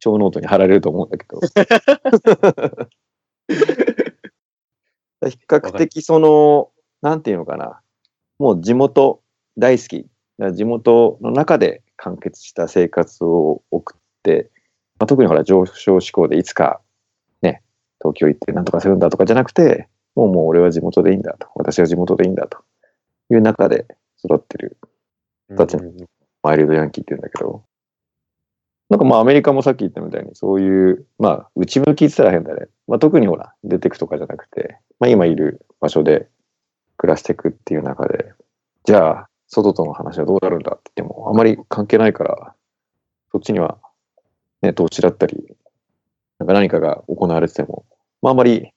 [0.00, 1.40] 小ノートに貼られると思うんだけど。
[5.28, 6.70] 比較的、その、
[7.02, 7.80] なんていうのかな。
[8.38, 9.20] もう地元
[9.58, 10.06] 大好き。
[10.54, 14.50] 地元の中で完結した生活を送って、
[14.98, 16.80] まあ、特にほら、上昇志向でいつか、
[17.42, 17.62] ね、
[18.00, 21.48] 東京行ってなんとかするんだとかじゃなくて、もうもう俺は地元でいいんだと。
[21.54, 22.58] 私は地元でいいんだと
[23.30, 23.86] いう中で
[24.24, 24.78] 育ってる
[25.56, 25.96] たちうん
[26.42, 27.62] マイルドヤンキーって言うんだけど、
[28.90, 32.66] なんかまあアメリカもさっき言ったみたいにそういう、まあ内向きってったら変だね。
[32.88, 36.28] まあ特にほら、出てくとかじゃなくて、まあ今いる場所で
[36.96, 38.32] 暮らしていくっていう中で、
[38.84, 42.54] じゃあ外との話はどうなるんだって言ってもあまり関係ないから、
[43.30, 43.78] そっちには
[44.60, 45.36] ね、投資だったり、
[46.40, 47.84] なんか何かが行われてても、
[48.22, 48.72] まああまり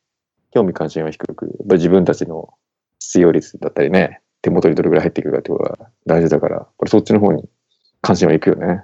[0.52, 2.54] 興味関心は低く、やっぱり自分たちの
[3.00, 7.50] 必要率だったりね、手元にどれぐらい入ってくるかってことが大事だから、やっぱりそっちの方に
[8.02, 8.84] 関心はいくよね。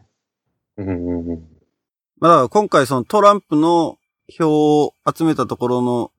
[0.80, 1.48] うんうんうん
[2.20, 3.98] まあだから今回そのトランプの
[4.30, 6.12] 票を集めたところの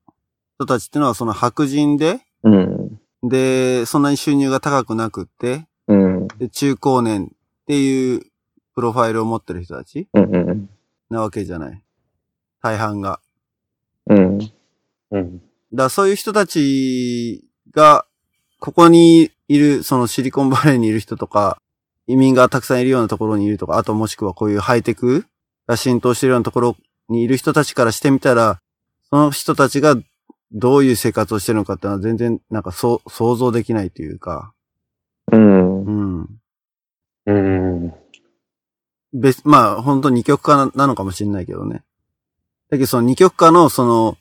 [0.56, 3.00] 人たちっていうのはその白人で、うん。
[3.22, 6.28] で、そんなに収入が高くなくって、うん。
[6.38, 8.22] で中高年っていう
[8.74, 10.34] プロファイルを持ってる人たちうん。
[10.34, 10.70] うん。
[11.08, 11.82] なわけじゃない。
[12.62, 13.20] 大半が。
[14.06, 14.38] うん。
[15.12, 15.42] うん。
[15.72, 18.04] だそういう人たちが、
[18.58, 21.60] ここにいる、そのシリコンバレーにいる人とか、
[22.10, 25.24] 移民がたくさんいるようなところにいるとか、あともしくはこういうハイテク
[25.66, 26.76] が浸透しているようなところ
[27.08, 28.60] にいる人たちからしてみたら、
[29.10, 29.96] その人たちが
[30.52, 34.52] どういう生活をしてるのかっていうのは全然なんかそう想像できないというか、
[35.32, 35.84] うん。
[35.84, 35.90] う
[36.22, 36.28] ん。
[37.26, 37.94] うん。
[39.12, 41.82] 別、まあ本当に二極化なのかもしれないけどね。
[42.70, 44.16] だけどその二極化のその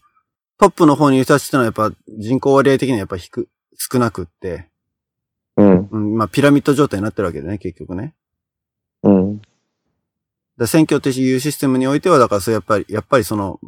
[0.59, 3.47] トップの方にいる人たちってのはやっぱ人口割合的にはやっぱ低、
[3.77, 4.68] 少なくって、
[5.91, 6.01] うん。
[6.01, 8.13] うん、まあ、ピラミッド状態になってるわけでね、結局ね。
[9.03, 9.41] うん。
[10.57, 13.59] だ選挙っていうシステムにおいては、だからそうやっぱり、やっぱりその、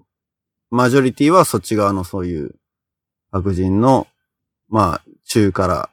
[0.69, 2.55] マジョリティはそっち側のそういう
[3.31, 4.07] 白人の、
[4.69, 5.89] まあ、中から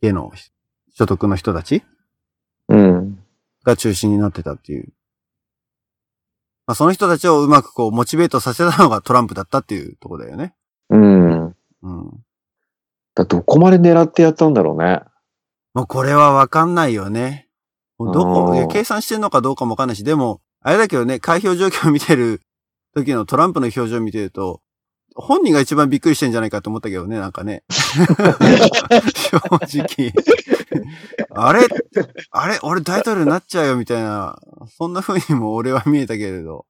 [0.00, 0.32] 下の
[0.94, 1.82] 所得の人たち
[2.68, 3.18] うん。
[3.64, 4.92] が中心になってたっていう。
[6.66, 10.54] まあ、その人たちをうまくこう、モチベートさせたのがトランプだったっていうところだよね。
[10.90, 11.44] うん。
[11.46, 11.54] うん。
[13.14, 15.00] だどこまで狙ってやったんだろうね。
[15.74, 17.48] もうこれはわかんないよね。
[17.98, 22.40] もうどこ、計算してんのかどうかもわかんないし、でも、あれだけどね、開票状況を見てる
[22.94, 24.60] 時のトランプの表情を見てると、
[25.14, 27.64] 本人が一番びっくりしてんじゃないかと思ったけどね、なんかね。
[27.68, 30.12] 正直。
[31.34, 31.66] あれ
[32.30, 34.38] あれ俺大統領になっちゃうよみたいな、
[34.76, 36.66] そんな風にも俺は見えたけれど。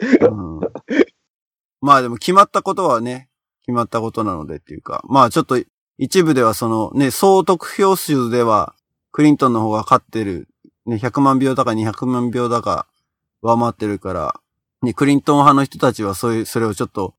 [0.00, 0.60] うん、
[1.80, 3.28] まあでも決まったことはね、
[3.62, 5.58] 決まったことなのでっていうか、まあちょっと
[5.98, 8.74] 一部ではそのね、総得票数では
[9.12, 10.48] クリントンの方が勝ってる、
[10.86, 12.86] ね、100万票だか200万票だか
[13.42, 14.40] 上回ってるから、
[14.82, 17.14] ね、クリントン派の人たちはそういう、それをちょっと、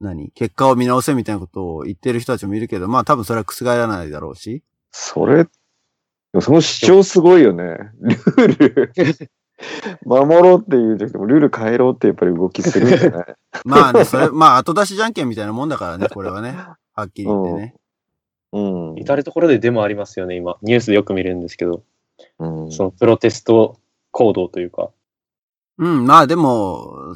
[0.00, 4.62] 何結果を見直せみたいなことを言ってる人たちもいるけど、まあ多分それは覆らないだろうし。
[4.90, 5.46] それ、
[6.40, 7.64] その主張すごいよね。
[8.02, 9.30] ルール、
[10.04, 13.34] 守ろうっていうんじゃなくても、ルール変えろってやっぱり動きするんだね。
[13.64, 16.56] まあね、それ、まあ後出しじゃんけんみたいなもんだからね、これはね。
[16.92, 17.74] はっきり言ってね。
[17.74, 17.85] うん。
[18.96, 20.56] 至るところでデモありますよね、今。
[20.62, 21.82] ニュースでよく見るんですけど、
[22.38, 22.72] うん。
[22.72, 23.78] そのプロテスト
[24.10, 24.90] 行動というか。
[25.78, 27.14] うん、まあでも、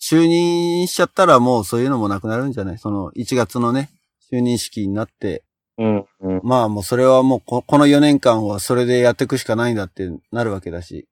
[0.00, 2.78] 就任しちゃったらもうそういうのもなくなるんじゃない？
[2.78, 3.90] その1月のね、
[4.32, 5.44] 就任式になって、
[5.78, 6.06] うん。
[6.20, 6.40] うん。
[6.42, 11.06] まあもうそれはもうここの4年間はそれでやっていくしかないんだってなるわけだし。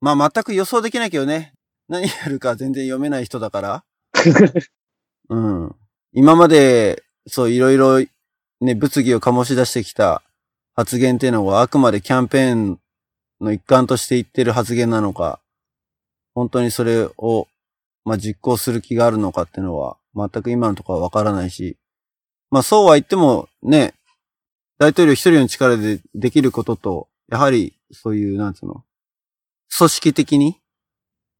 [0.00, 1.52] まあ全く予想できないけどね。
[1.88, 3.84] 何やるか全然読めない人だから。
[5.28, 5.74] うん。
[6.12, 8.00] 今まで、そういろいろ
[8.60, 10.22] ね、物議を醸し出してきた
[10.74, 12.80] 発言っていうのはあくまでキャンペーン
[13.40, 15.40] の一環として言ってる発言なのか、
[16.34, 17.48] 本当にそれを
[18.08, 21.76] まあ、実行する気があるのかっていうのは、全く今のところはわからないし、
[22.50, 23.92] まあ、そうは言っても、ね、
[24.78, 28.82] 大統領一人の力でできることと、やはり、そういう、なんつうの、
[29.76, 30.58] 組織的に、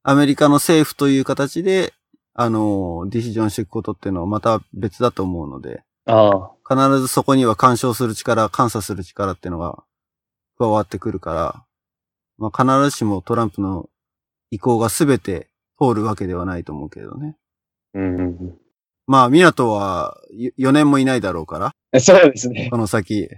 [0.03, 1.91] アメリカの政府という形で、
[2.35, 6.51] あの、ディシジョンしていくことっていうのはまた別だと思うので、ああ。
[6.67, 9.83] 必ずそこには干渉する力、監査する力っていうのが
[10.57, 11.65] 加わってくるから、
[12.37, 13.89] まあ、必ずしもトランプの
[14.51, 17.35] 意向が全て通るわけではないと思うけどね。
[17.93, 18.57] うんうんうん。
[19.07, 20.17] まあ、港は
[20.59, 22.69] 4年もいないだろうから、 そうですね。
[22.69, 23.29] この先、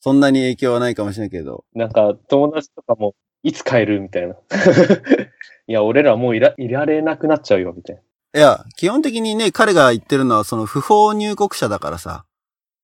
[0.00, 4.34] そんなに影響はないかもしれないけど、なんか、友達とかも、いつ帰るみたいな。
[5.68, 8.02] いや、俺らもういらいられなくなっちゃうよ、みたいな。
[8.34, 12.24] いや、基本的にね、彼が言ってるのはその不法入国者だからさ、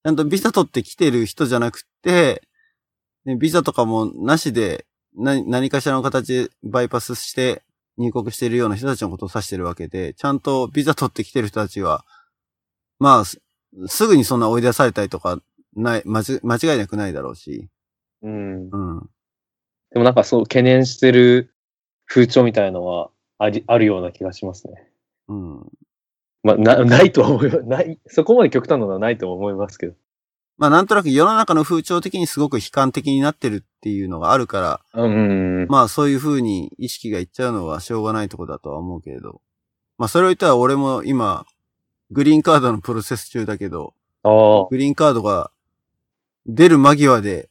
[0.03, 2.43] ちゃんとビザ取って来てる人じゃなくて、
[3.25, 4.85] ね、ビザとかもなしで、
[5.15, 7.63] な、何かしらの形でバイパスして
[7.97, 12.05] 入国しているような人たちのことを指してるわけで、ちゃんとビザ取ってきてる人たちは、
[12.99, 13.41] まあ、す
[13.87, 15.39] すぐにそんな追い出されたりとか、
[15.75, 17.69] ない、間違間違いなくないだろうし、
[18.21, 18.69] うん。
[18.69, 19.09] うん。
[19.91, 21.53] でもなんかそう、懸念してる
[22.05, 24.88] 風潮みたいのはあり、あるような気がしますね。
[25.29, 25.71] うん。
[26.43, 27.63] まあ、な、ないとは思います。
[27.65, 29.93] ない、そこまで極端なのはないとは思いますけど。
[30.57, 35.67] まあなんとなく世の中の風潮的にすごく悲観的になってるっていうのがあるから、うん。
[35.69, 39.41] まあそういう風に意識がいっちゃうのはしょうがないとこだとは思うけれど。
[39.97, 41.45] まあそれを言ったら俺も今、
[42.11, 43.93] グリーンカードのプロセス中だけど。
[44.23, 45.49] グリーンカードが
[46.45, 47.49] 出る間際で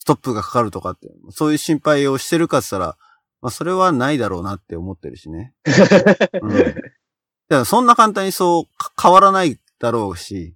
[0.00, 2.96] ストップがかかるとかって、そういう心配をしてるかって言ったら、
[3.40, 5.54] まあそれはないだろうなって思ってるしね。
[6.42, 6.74] うん。
[7.48, 10.54] だからそんな簡単にそうか変わらないだろうし、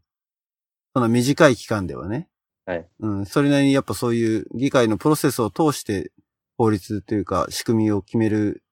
[0.95, 2.29] その短い期間ではね。
[2.65, 2.89] はい。
[3.01, 3.27] うん。
[3.27, 6.13] それなりにやっぱそういう議会のプロセスを通して
[6.57, 8.63] 法律というか仕組みを決める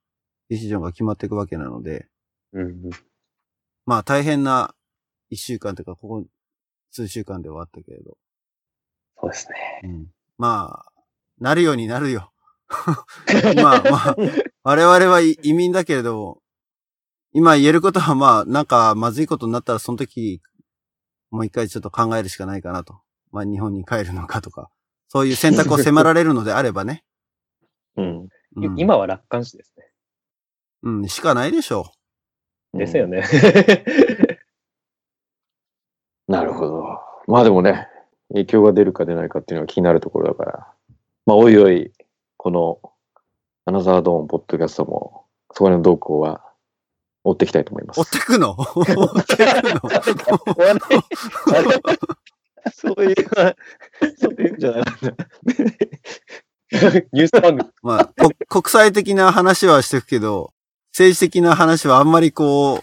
[0.49, 2.07] ディシジョンが決まっていくわけなので、
[2.53, 2.91] うんうん。
[3.85, 4.75] まあ大変な
[5.31, 6.25] 一週間というか、ここ
[6.91, 8.17] 数週間ではあったけれど。
[9.21, 9.81] そうですね。
[9.85, 10.07] うん。
[10.39, 10.93] まあ、
[11.39, 12.33] なるようになるよ。
[13.63, 14.17] まあまあ、
[14.63, 16.43] 我々は 移民だけれど、
[17.38, 20.40] 今言えることはまあ、なんかまずいことになったらその時、
[21.31, 22.94] もう一回ちょっと考えるしかないかなと。
[23.31, 24.70] まあ日本に帰るのかとか、
[25.09, 27.05] そういう選択を迫られるのであればね。
[27.99, 28.29] うん。
[28.57, 29.85] うん、今は楽観視ですね。
[30.85, 31.92] うん、しかないでしょ
[32.72, 33.22] ですよね。
[36.29, 36.85] なるほど。
[37.27, 37.87] まあでもね、
[38.31, 40.72] 影響が出るか出ないかっていうのは気になるところだから、
[41.27, 41.92] まあおいおい、
[42.38, 42.81] この
[43.66, 46.46] アナザードーンポッドキャストも、そこら辺の動向は
[47.27, 48.01] 追っていきたいと思いまう。
[48.01, 48.11] 追っす。
[48.12, 48.57] てくの？
[48.57, 49.37] 追って
[52.75, 53.17] そういう、
[54.19, 54.83] そういうんじゃない
[57.12, 57.59] ニュース番組。
[57.59, 60.53] く のまあ、こ国際的な話はしてくけど、
[60.93, 62.83] 政治的な話はあんまりこ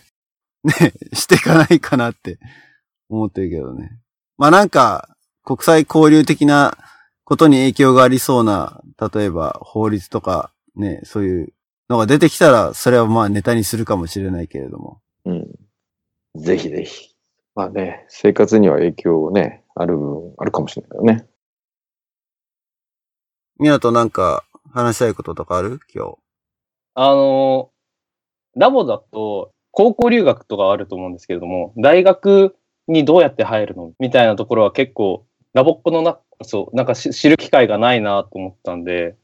[0.64, 2.38] う、ね、していかないかなって
[3.10, 4.00] 思ってるけどね。
[4.38, 5.10] まあなんか、
[5.44, 6.78] 国際交流的な
[7.26, 8.82] ことに影響がありそうな、
[9.14, 11.54] 例えば法律とか、ね、そういう
[11.90, 15.02] のが出てきたら、それはまあネタにするかもしれないけれども。
[15.26, 15.48] うん。
[16.36, 17.14] ぜひぜひ。
[17.56, 21.28] まあね、生活には影響ね、ある部分あるかもしれないよね。
[23.60, 25.80] みなとなんか話したいこととかある？
[25.94, 26.18] 今日。
[26.96, 27.70] あの、
[28.56, 32.56] ラボだと、高校留学とかあると思うんですけれども、大学
[32.88, 39.16] にどうやって入るのみたいなところは結構、ラボっ子のな、そう、なんかし知る機会がないなと思ったんで、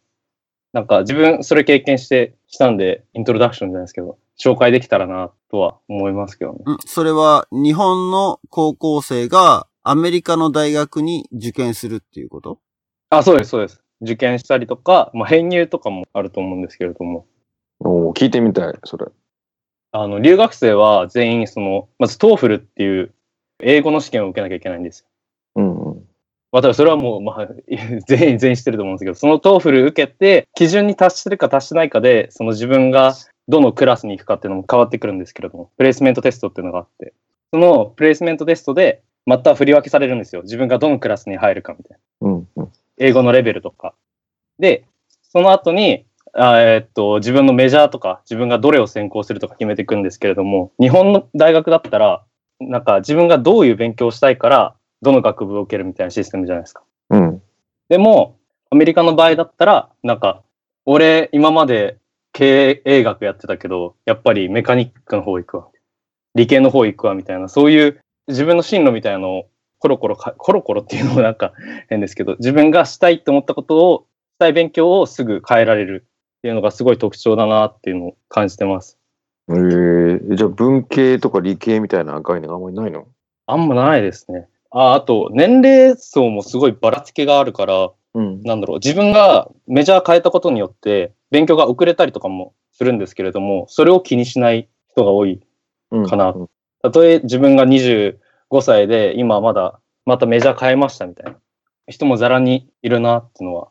[0.74, 6.58] なんか自分それ経験して、したんで、イントロダクションじゃないですけど、紹介できたらなとは思いますけどね。
[6.60, 12.60] んそれは日本の高校生がアメリカの大学に受験するっていうこと？
[13.12, 13.82] あ、そうです、そうです。
[14.02, 17.26] 受験したりとか、まあ、編入とかもあると思うんですけれども、
[17.80, 19.06] おー聞いてみたい、それ。
[19.92, 23.14] あの、留学生は全員その、まず TOEFL っていう
[23.62, 25.08] 英語の試験を受けなきゃいけないんですよ。
[26.52, 27.48] まあ、それはもう、まあ、
[28.08, 33.14] 全員、全員知ってると思うんですけど、その TOEFL 受けて、基準に達してるか達してないかで、その自分が
[33.48, 37.14] どのクラスに行くかっていうのも変わってくるんですけれども、プレイスメントテストっていうのがあって、
[37.52, 40.42] そのプレイスメントテストで、また振り分けされるんですよ。
[40.42, 42.30] 自分がどのクラスに入るかみたいな。
[42.30, 42.72] うんうん。
[42.98, 43.94] 英語のレベルとか。
[44.58, 44.86] で、
[45.22, 52.24] その後に、あえーっと、自分のメジャーとか、自分がどれを専攻するとか決めていくんですけれども、日本の大学だったら、
[52.60, 56.84] なんか自分がどういう勉強をしたいから、どの学部を受けるみたいなシステムじゃないですか。
[57.10, 57.42] うん。
[57.90, 58.38] でも、
[58.70, 60.44] アメリカの場合だったら、なんか、
[60.86, 61.98] 俺、今まで
[62.34, 65.68] 経営学やってたけど、やっぱりメカニックの方行くわ。
[66.36, 71.54] 理系の方行くわ、みたいな、そういう自分の進路みたいなのをコロコロか、コロコロっていうのもなんか
[71.90, 78.98] 変ですけど、自分がしたいと思ったことを、したい勉強をすぐ変えられるっていうのがすごい特徴だなっていうのを感じてます。
[79.50, 83.08] えー、じゃあ文系とか理系みたいな概念があんまりないの？
[83.48, 84.48] あんまないですね。
[84.72, 88.42] あ、あと、年齢層もすごいばらつきがあるから、うん。
[88.44, 95.42] なんだろう、自分がメジャー変えたことによって、勉強が遅れたりとかもするんですけれども、それを気にしない人が多い。
[95.92, 96.50] うんかなうん
[96.82, 98.14] たとえ自分が25
[98.62, 101.38] 歳で、今まだ、またメジャー変えましたみたいな
[101.88, 103.68] 人もざらにいるなっていうのは、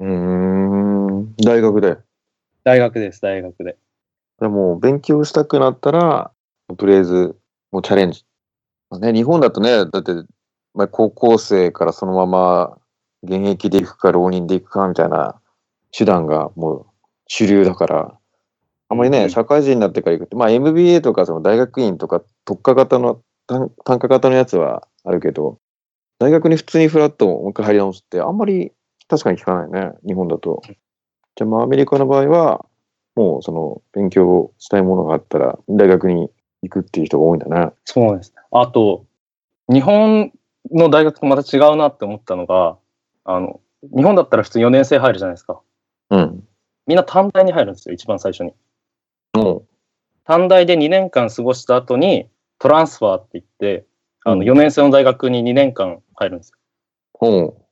[0.00, 1.34] うーん。
[1.36, 1.96] 大学で。
[2.64, 3.78] 大学です、大学で。
[4.40, 6.32] でも、勉強したくなったら、
[6.76, 7.36] とりあえず、
[7.72, 8.24] もうチャレンジ。
[8.90, 10.12] まあね、日本だとね、だって、
[10.74, 12.78] まあ、高校生からそのまま
[13.22, 15.40] 現役で行くか浪人で行くかみたいな
[15.92, 16.86] 手段がもう
[17.26, 18.18] 主流だから、
[18.88, 25.58] あんまりね、うん社会人になってから行くって、まあ MBA とかその大学院とか特化型の単単価型のやつはあるけど、
[26.18, 28.72] 大学に普通にフラッともう一回入り直すってあんまり
[29.08, 30.62] 確かに聞かないね、日本だと。
[30.64, 32.66] じゃあまあアメリカの場合は、
[33.16, 36.30] もうその勉強したいものがあったら大学に
[36.62, 37.72] 行くっていう人が多いんだね。
[37.84, 38.42] そうですね。
[38.52, 39.04] あと、
[39.68, 40.32] 日本
[40.72, 42.76] の大学とまた違うなって思ったのが、
[43.24, 45.60] あの、日本だったら普通4年生入るじゃないですか。
[46.10, 46.44] うん。
[46.86, 48.52] みんな短大に入るんですよ、一番最初に。
[49.34, 49.64] も
[50.24, 53.86] 短大で2年間過ごした後に、トランスファーって言って、
[54.24, 56.58] あの、うん4年生の大学に2年間入るんですよ。
[57.14, 57.66] う、ほ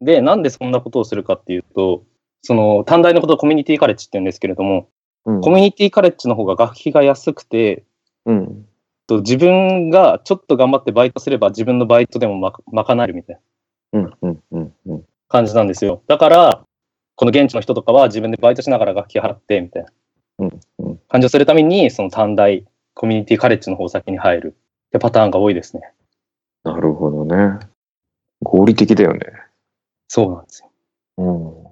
[0.00, 2.04] で、なんでそんなことをするかっていうと、
[2.42, 4.88] その、短大のことをコミュニティカレッジって言うんですけれども、
[5.24, 5.32] う。
[5.32, 7.84] うんコミュニティカレッジの方が学費が安くて、
[8.24, 8.66] うん。
[9.08, 12.52] と自分がちょっと頑張ってバイトすれば自分のバイトでもま
[12.84, 13.42] 賄えるみたいな
[13.92, 14.12] うん。
[14.22, 14.42] うん。
[14.52, 14.72] うん。
[14.86, 15.04] うん。
[15.28, 16.02] 感じなんですよ。
[16.06, 16.64] だから、
[17.16, 19.88] この現地の人とかは自分でバイトしながら学費払って、みたいな
[20.40, 24.56] うんうん感じをするために、その短大、コミュニティカレッジの方先に入る
[24.88, 25.92] ってパターンが多いですね。
[26.64, 27.58] なるほどね。
[28.42, 29.20] 合理的だよね。
[30.08, 30.70] そうなんですよ。
[31.18, 31.64] うん。
[31.64, 31.70] で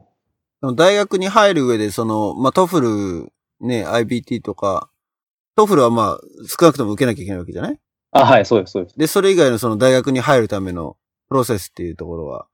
[0.62, 4.88] も大学に入る上で、その、まあ、 TOEFL、ね、 iBT とか、
[5.56, 7.78] TOEFLはまあ、少なくとも受けなきゃいけないわけじゃない？
[8.12, 8.98] あ、はい、そうです、そうです。
[8.98, 10.96] で、それ以外のその大学に入るための
[11.28, 12.46] プロセスっていうところは？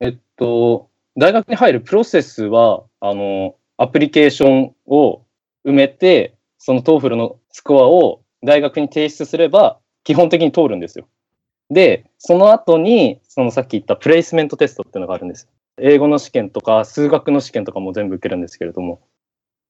[0.00, 5.22] えっと、大学に入るプロセスは、あの、アプリケーションを
[5.66, 11.06] 埋めて、その TOEFL のスコアを大学に提出すれば、基本的に通るんですよ。
[11.70, 15.48] で、その後に、そのさっき言ったプレイスメントテストっていうのがあるんです。
[15.78, 19.00] 英語の試験とか、数学の試験とかも全部受けるんですけれども。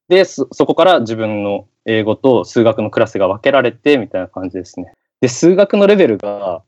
[0.09, 4.93] で、そ、そこから自分の英語と数学のクラスが分けられて、みたいな感じですね。
[5.21, 6.63] で、数学のレベルが、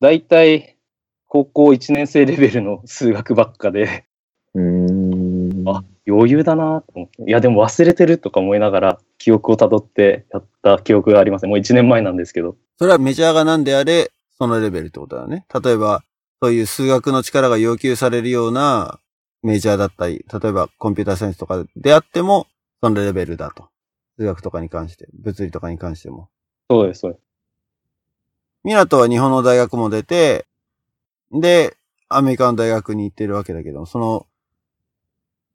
[0.00, 0.76] だいたい
[1.26, 4.04] 高校1年生レベルの数学ばっかで、
[4.54, 5.68] うーん。
[5.68, 7.22] あ余裕だなと思って。
[7.24, 11.50] いや、でも忘れてるとか思いながら、記憶をたどってやった記憶がありますね。
[11.50, 12.56] もう1年前なんですけど。
[12.78, 15.44] それはメジャーが何であれ、そのレベルってことだね。
[15.62, 16.02] 例えば、
[16.40, 19.00] そういう数学の力が要求されるような
[19.42, 22.46] メジャーだったり、例えばコンピューターサイエンスとかであっても、
[22.80, 23.68] そのレベルだと。
[24.18, 26.28] 数学とかに関して、物理とかに関しても。
[26.68, 27.22] そうです、そうです。
[28.64, 30.46] ミナトは日本の大学も出て、
[31.30, 31.76] で、
[32.08, 34.26] アメリカの大学に行ってるわけだけど、その、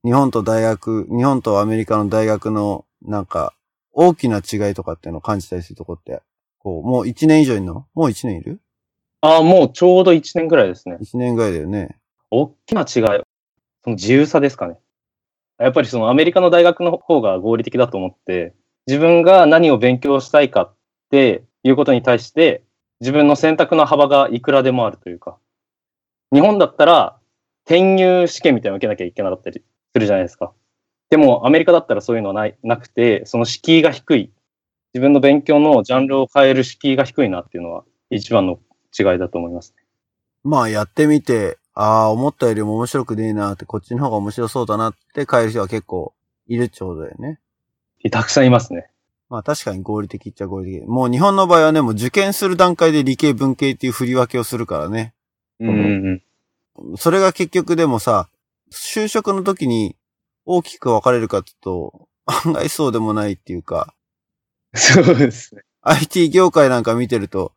[0.06, 3.54] 日本と大学、日本とアメリカの大学の、なんか、
[3.92, 6.22] 大きな違いとかっていうのを感じたりするとこって、
[6.60, 7.86] こう、もう一年以上いるの？
[7.94, 8.62] もう一年いる？
[9.20, 10.98] ああ、もうちょうど1年ぐらいですね。
[11.02, 11.98] 一年ぐらいだよね。
[12.32, 12.88] 大きな違い。
[13.84, 14.78] その自由さですかね。
[15.60, 18.54] やっぱりそのアメリカの大学の方が合理的だと思って、
[18.88, 20.76] 自分が何を勉強したいかっ
[21.10, 22.64] ていうことに対して、
[23.00, 25.38] 自分の選択の幅がいくらでもあるというか、
[26.34, 27.18] 日本だったら
[27.66, 29.62] 転入試験みたいなの受けなきゃいけなかったり
[29.94, 30.54] するじゃないですか。
[31.10, 34.32] でもアメリカだったらそういうのはないなくて、その敷居が低い。
[34.94, 38.60] 自分の勉強のジャンルを変える敷居が低いなっていうのは一番の
[38.98, 39.74] 違いだと思います。
[40.44, 46.14] まあやってみて、ああ、思ったよりも面白くねえなって、こっちの方が面白そうだなって変える人は結構
[46.48, 47.40] いるっちゅうだよね。
[48.12, 48.90] たくさんいますね。
[49.30, 50.86] まあ確かに合理的っちゃ合理的。
[50.86, 55.14] もう日本の場合はね、もう受験する段階で理系文系っていう振り分けをするからね。
[55.60, 56.22] うんうん
[56.78, 56.98] うん。
[56.98, 58.30] それが結局でもさ、
[58.72, 59.96] 就職の時に
[60.46, 63.96] 大きく分かれるかっていうと、案外そうでもないっていうか、
[64.76, 65.64] そうですね。
[65.82, 67.54] IT 業界なんか見てると、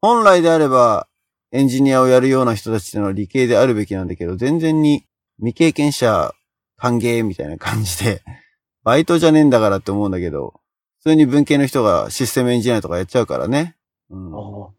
[0.00, 1.06] 本来であれば
[1.52, 5.06] エンジニアをやるような人たちっていうのは理系であるべきなんだけど、全然に
[5.38, 6.32] 未経験者
[6.76, 8.22] 歓迎みたいな感じで、
[8.84, 10.60] バイトじゃねえんだからって思うんだけど、
[10.98, 13.76] 普通に文系の人がシステムエンジニアとかやっちゃうからね。
[14.10, 14.74] うん、そ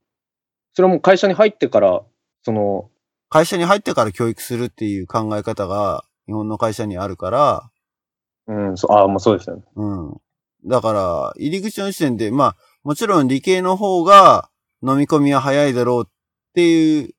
[0.77, 2.03] れはもう会社に入ってから、
[2.43, 2.89] その、
[3.29, 7.71] 会社に入ってから教育するっていう考え方が日本の会社にあるから、
[8.47, 9.63] うん、そう、ああ、もうそうですよね。
[9.75, 10.21] うん。
[10.65, 14.49] だから、入り口の時点で、まあ、もちろん理系の方が
[14.81, 16.11] 飲み込みは早いだろうっ
[16.53, 17.13] ていう、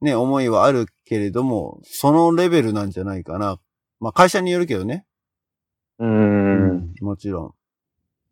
[0.00, 3.58] ね、思いはあるけれども、そのレベルなんじゃないかな。
[4.00, 5.06] まあ、会社によるけどね。
[5.98, 6.92] うん。
[7.00, 7.54] もちろ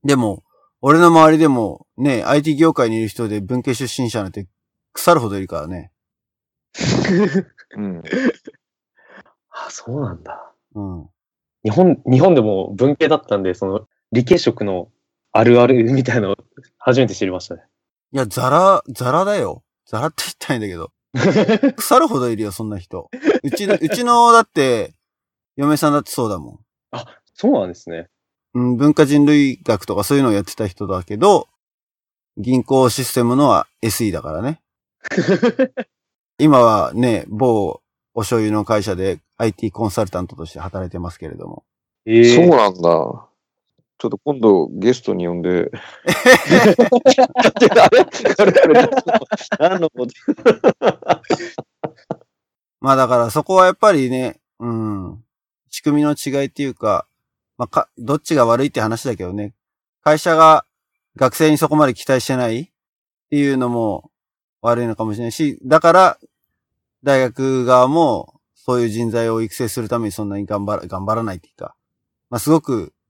[0.05, 0.07] ん。
[0.07, 0.43] でも、
[0.81, 4.49] 俺の周りでも、ね、IT 業界にいる人で文系出身者なんて
[4.93, 5.93] 腐るほどいるからね。
[7.77, 8.03] うん。
[9.51, 10.53] あ、そうなんだ。
[10.75, 11.09] うん。
[11.63, 14.89] 日本、日本でも文系だったんで、その理系色の
[15.31, 16.37] あるあるみたいなのを
[16.79, 17.63] 初めて知りましたね。
[18.13, 19.63] いや、ザラ、ザラだよ。
[19.87, 20.93] ザラって言ったらいいんだけど。
[21.77, 23.11] 腐るほどいるよ、そんな人。
[23.43, 24.95] うちの、うちの、だって、
[25.57, 26.61] 嫁さんだってそうだも
[27.35, 28.09] そうなんですね。
[28.59, 28.61] ん。
[28.61, 31.49] うん、文化人類学とかそういうのをやってた人だけど、
[32.39, 34.61] 銀行システムのは SE だからね。
[36.39, 37.83] 今はね、某
[38.15, 41.65] お醤油の会社で IT コンサルタントとして働いてますけれども。
[42.07, 43.27] えそうなんだ。
[44.03, 45.71] ちょっと今度ゲストに呼んで。
[48.37, 48.91] あれあれ
[49.61, 50.13] 何のこと
[52.81, 55.23] まあだからそこはやっぱりね、うん、
[55.71, 57.07] 仕組みの違いっていうか、
[57.57, 59.55] まあか、どっちが悪いって話だけどね、
[60.03, 60.65] 会社が
[61.15, 62.69] 学生にそこまで期待してないっ
[63.31, 64.11] ていうのも
[64.63, 66.19] 悪いのかもしれないし、だから
[67.05, 71.77] 大学側もそういう人材を育成するためにそんなに頑張ら、頑張らないっていうか、
[72.31, 73.02] まあすごく悲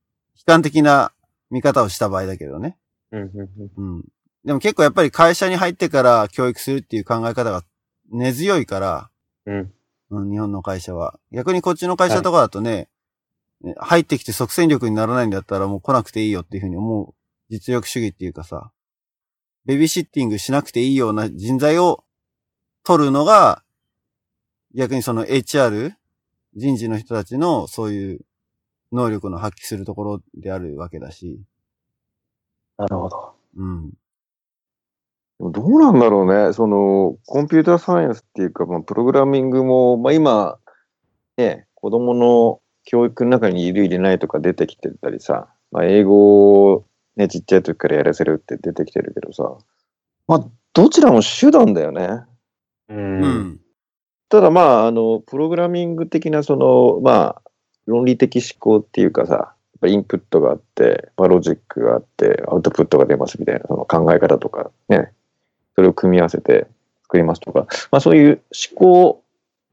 [0.44, 1.12] 観的な
[1.50, 2.76] 見方をした場合だけどね。
[3.12, 4.04] うん。
[4.44, 7.62] でも結構やっぱり会社に入ってから教育するっていう考え方が
[8.10, 9.10] 根強いから、
[9.46, 9.72] うん。
[10.10, 11.18] うん、日本の会社は。
[11.32, 12.88] 逆にこっちの会社とかだとね、
[13.62, 17.14] ね入ってきて即戦力にならないんだったらもう来なくていいよっていうふうに思う
[17.48, 18.72] 実力主義っていうかさ、
[19.64, 22.04] ベビーシッティングしなくていいような人材を
[22.84, 23.62] 取るのが、
[24.74, 25.92] 逆にその HR、
[26.54, 28.20] 人事の人たちのそういう
[28.92, 31.40] 能力の発揮するところであるわけだし、
[32.78, 33.34] なるほど。
[33.56, 33.90] うん。
[33.90, 33.94] で
[35.40, 36.52] もどうなんだろうね。
[36.52, 40.58] その、コンピューターサイエンスっていうか、まあ、プログラミングも、まあ今、
[41.36, 46.86] ね、子供の教育の中にいる入れないとか出てきてたりさ、まあ英語を
[47.16, 49.56] ね、ちっちゃい時からやらせるって出てきてるけどさ、
[50.26, 52.24] まあ、どちらも手段だよね。
[52.88, 52.94] う。
[52.94, 53.22] うん
[53.54, 53.60] ん。
[54.28, 57.41] ただまあ、あの、プログラミング的なその、まあ、
[57.92, 59.54] 論理的思考っていうかさ、
[59.86, 65.12] インプットがあって、まあ、ロジックがあって、アウトプットが出ますみたいなその考え方とかね、
[65.74, 66.66] それを組み合わせて
[67.04, 68.40] 作りますとか、まあそういう
[68.72, 69.22] 思考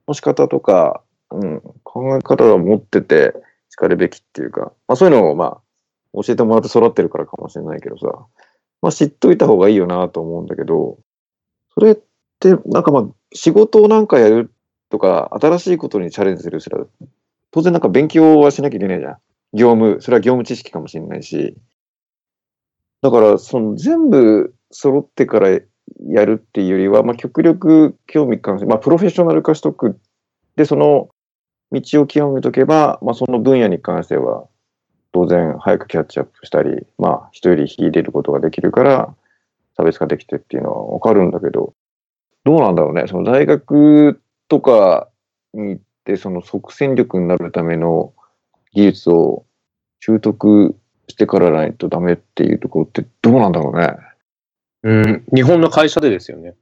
[0.07, 1.01] の仕方とか、
[1.32, 3.34] うん、考え方を持ってて
[3.70, 8.07] 叱るべきっていうか、まあそういうのをまあ教えてもらって育ってるからかもしれないけどさ、
[8.82, 10.97] まあ知っといた方がいいよなと思うんだけど、
[11.76, 11.97] それっ
[12.39, 14.51] てなんかまあ仕事をなんかやる
[14.89, 16.80] とか、新しいことにチャレンジするすら、
[17.52, 19.18] 当然なんか勉強はしなきゃいけないじゃん。
[19.54, 21.58] 業務、それは業務知識かもしれないし。
[23.02, 30.00] だから、その全部揃ってからやるっていうよりは、まあ極力興味関心、まあプロフェッショナル化しとく。
[30.56, 31.10] で、その
[31.72, 34.47] 道を極めとけば、まあその分野に関しては、
[35.12, 39.16] 当然早くキャッチアップしたり、まあ人より秀でることができるから、
[39.76, 41.74] 差別化できてっていうのはわかるんだけど、
[42.43, 43.06] どうなんだろうね。
[43.08, 45.08] その大学とか
[45.54, 45.82] に行っ、
[46.18, 48.14] その即戦力になるための
[48.74, 49.45] 技術を
[49.99, 50.76] 習得
[51.07, 53.95] してからないとダメっていうところってどうなんだろうね。
[54.84, 55.26] うん。
[55.34, 56.55] 日本の会社でですよね。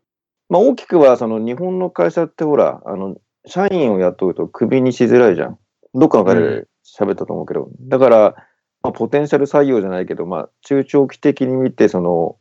[0.50, 5.60] まあ大きくは、その日本の会社ってほら、あの、社員を雇うとクビにしづらいじゃん。
[5.94, 7.70] どっかの会で喋ったと思うけど。
[7.82, 8.36] だから、
[8.82, 12.38] まあ、ポテンシャル採用じゃないけど、まあ、中長期的に見て、その、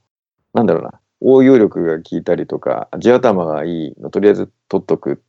[0.54, 5.22] なんだろうな、応用力が効いたりとか、地頭がいいの、とりあえず取っとく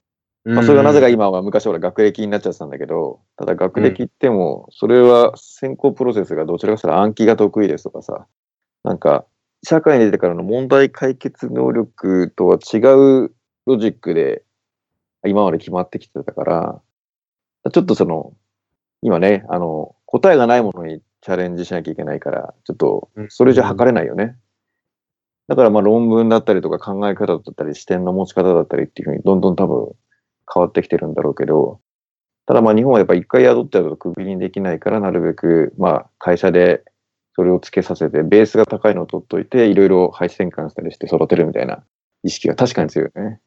[0.48, 8.28] まあ、それがなぜか今は昔ほら学歴になっちゃってたんだけど、ただ学歴っても、それは選考プロセスがどちらかというと暗記が得意ですとかさ、
[8.86, 9.26] なんか、
[9.64, 12.78] 社会に出てからの問題解決能力とは違
[13.26, 13.36] う
[13.66, 14.43] ロジックで
[15.26, 16.82] 今まで決まってきてたから、
[17.74, 18.34] ちょっとその、
[19.02, 24.38] 今ね、あの、答えがないものにチャレンジしなきゃいけないから、ちょっと、それじゃ測れないよね。
[25.48, 29.95] だからまあ論文だったりとか考え方だったり視点の持ち方だったりっていうふうにどんどん多分
[30.52, 31.80] 変わってきてるんだろうけど、
[32.48, 36.84] ただまあ日本はやっぱ一回宿ってやるとクビにできないからなるべくまあ会社で
[37.36, 41.84] それをつけさせてベースが高いのを取っといていろいろ配置転換したりして育てるみたいな
[42.24, 43.39] 意識が確かに強いよね。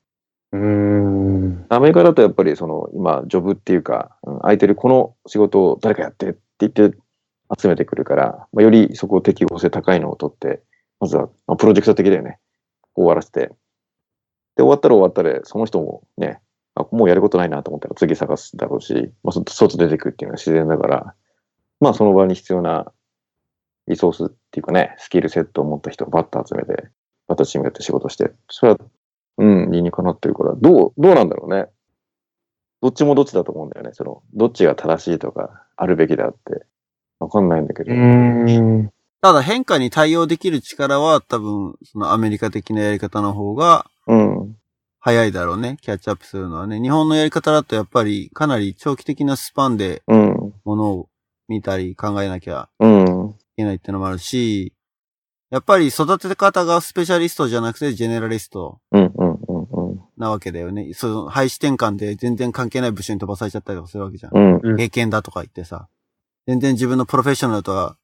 [0.53, 1.67] うん。
[1.71, 6.99] アメリカだとやっぱりその今ジョブっていうかうん空いてるこの仕事を誰かやってって言って
[7.59, 10.63] 集めてくるから、まあ、よりそこを適合性高いのを取って
[11.01, 12.39] まずはまあプロジェクト的だよね。
[12.95, 13.41] 終わらせて。
[14.57, 16.41] で終わったら終わったでその人もね
[16.81, 21.14] あもうやることないなと思ったら次探すだろうし、まあ、そ外出てくっていうのは自然だから、
[21.81, 22.93] まあその場に必要な
[23.89, 26.89] リソースっていうかね、スキルセットを持った人をバッと集めて、
[27.28, 28.78] またチームやって仕事して、それは、
[29.39, 31.66] うん、理にかなってるから、どう、どうなんだろうね。
[32.83, 33.93] どっちもどっちだと思うんだよね。
[33.93, 36.66] その、どっちが正しいとか、あるべきだって、
[37.18, 37.93] わかんないんだけど。
[37.93, 38.91] うん。
[39.20, 44.57] ただ変化に対応できる力は多分、そのアメリカ的なやり方の方がうん。
[45.03, 45.79] 早いだろうね。
[45.81, 46.81] キャッチアップするのはね。
[46.81, 50.55] 日本のやり方だとやっぱりかなり長期的なスパンでうん。
[50.65, 51.09] ものを
[51.49, 53.31] 見たり考えなきゃうん。
[53.31, 54.75] いけないってのもあるし、
[55.51, 58.81] やっぱり育て方がスペシャリストじゃなくてジェネラリスト。
[60.19, 60.93] なわけだよね。
[60.93, 64.37] その配置転換で全然関係ない部署に飛ばされちゃったりとかするわけじゃん。
[64.37, 64.61] うん。
[64.63, 65.89] うん経験だとか言ってさ、
[66.47, 67.97] 全然自分のプロフェッショナルとは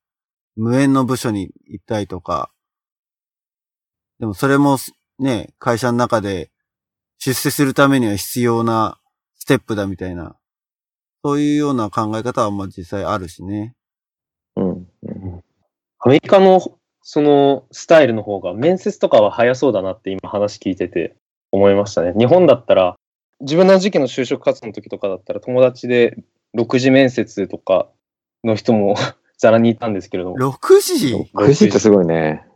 [0.56, 2.50] 無縁の部署に行ったりとか、
[4.18, 4.78] でもそれも
[5.18, 6.50] ね、会社の中で
[7.18, 8.98] 出世するためには必要な
[9.34, 10.36] ステップだみたいな、
[11.24, 13.74] そういうような考え方はまあ実際あるしね。
[14.56, 14.86] うん。
[15.98, 16.60] アメリカの
[17.02, 21.16] そのスタイルの方が面接とかは早そうだなって今話聞いてて
[21.52, 22.12] 思いましたね。
[22.18, 22.96] 日本だったら、
[23.40, 26.16] 自分の時期の就職活動の時とかだったら友達で
[26.56, 27.88] 6次面接とか
[28.44, 28.96] の人も
[29.38, 32.46] ざらにいたんですけれども、6時？9時ってすごいね。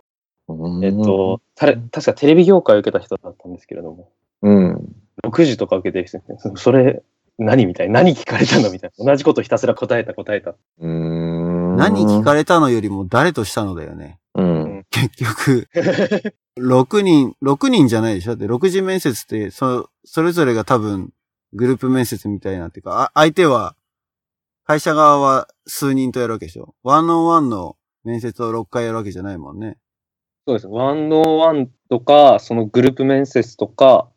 [0.48, 4.10] うんえっ、と、たれ確かテレビ業界を受けた人だったんですけれども、
[4.42, 4.96] うん。
[5.24, 7.02] 6時とか受けてる人ねそそれ
[7.38, 10.50] 何みたいな、何聞かれたのみたいな、同じことひたすら答えた答えた。
[10.50, 11.76] うーん。
[11.76, 14.18] 何聞かれたのよりも誰としたのだよね。
[14.34, 14.86] うん。
[14.90, 15.68] 結局、
[16.60, 18.36] 6人、6人じゃないでしょ？
[18.36, 21.12] だって6次面接って、そ、それぞれが多分、
[21.54, 23.74] グループ面接みたいなっていうか、あ相手は、
[24.64, 26.74] 会社側は数人とやるわけでしょ？
[26.82, 29.78] ワンオンワンの面接を6回やるわけじゃないもんね。
[30.46, 30.66] そうです。
[30.68, 34.08] ワンオンワンとか、そのグループ面接とか、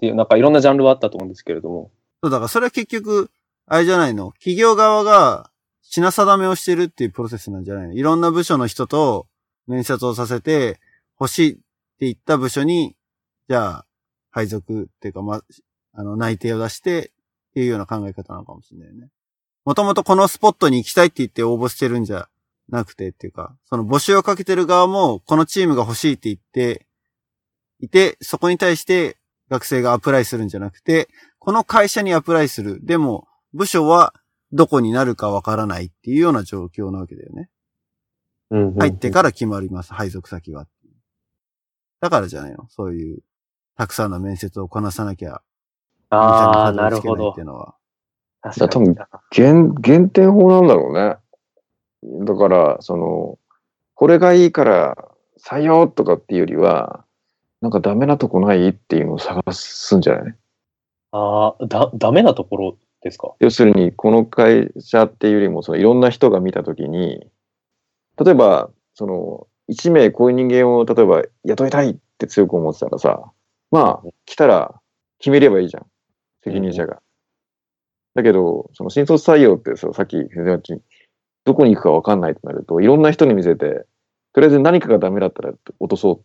[0.00, 1.90] っていう、なんかいろんなジャンルはあったと思うんですけれども、
[2.22, 3.30] そう、だからそれは結局、
[3.66, 4.32] あれじゃないの？
[4.32, 5.50] 企業側が
[5.82, 7.92] 品定めをしてるっていうプロセスなんじゃないの？
[7.92, 9.26] いろんな部署の人と
[9.66, 10.80] 面接をさせて、
[11.20, 11.60] 欲しいって
[12.00, 12.96] 言った部署に、
[13.46, 13.86] じゃあ、
[14.30, 15.42] 配属っていうか、ま
[15.92, 17.08] あ、の、内定を出して
[17.50, 19.08] っていうような考え方なのかもしれないよね。
[19.66, 22.28] もともとこのスポットに行きたいって言って応募してるんじゃ
[22.70, 26.86] なくてっていうか、その募集をかけてる側も、このチームが欲しいって言って
[27.80, 29.18] いて、そこに対して
[29.50, 32.78] 学生がアプライするんじゃなくて、この会社にアプライする。
[32.84, 34.14] でも、部署は
[34.52, 37.50] どこになるかわからないっていうような状況なわけだよね。
[38.78, 40.66] 入ってから決まります、配属先は。
[42.00, 43.18] だからじゃないのそういう、
[43.76, 45.42] たくさんの面接をこなさなきゃ、
[46.10, 47.42] ああ、なるほどってい。
[47.44, 47.74] うのは。
[48.40, 48.96] 確かに。
[49.30, 51.16] 減、減点法なんだろうね。
[52.24, 53.38] だから、その、
[53.94, 55.08] これがいいから
[55.44, 57.04] 採用とかっていうよりは、
[57.60, 58.68] なんかダメなとこない？
[58.68, 60.34] っていうのを探すんじゃない？
[61.12, 63.32] ああ、だ、ダメなところですか？
[63.40, 67.26] 要するに、この会社っていうよりも、そのいろんな人が見たときに、
[68.22, 73.30] 例えば、その、一名こういう人間を例えば雇いたいって強く思ってたらさ、
[73.70, 74.80] まあ、来たら
[75.18, 75.86] 決めればいいじゃん。
[76.42, 77.00] 責任者が。
[78.14, 80.16] だけど、その新卒採用ってさ、さっき
[81.44, 83.86] どこに行くか分かんないとなると、いろんな人に見せて、
[84.32, 86.24] とりあえず何かがダメだったら落とそう。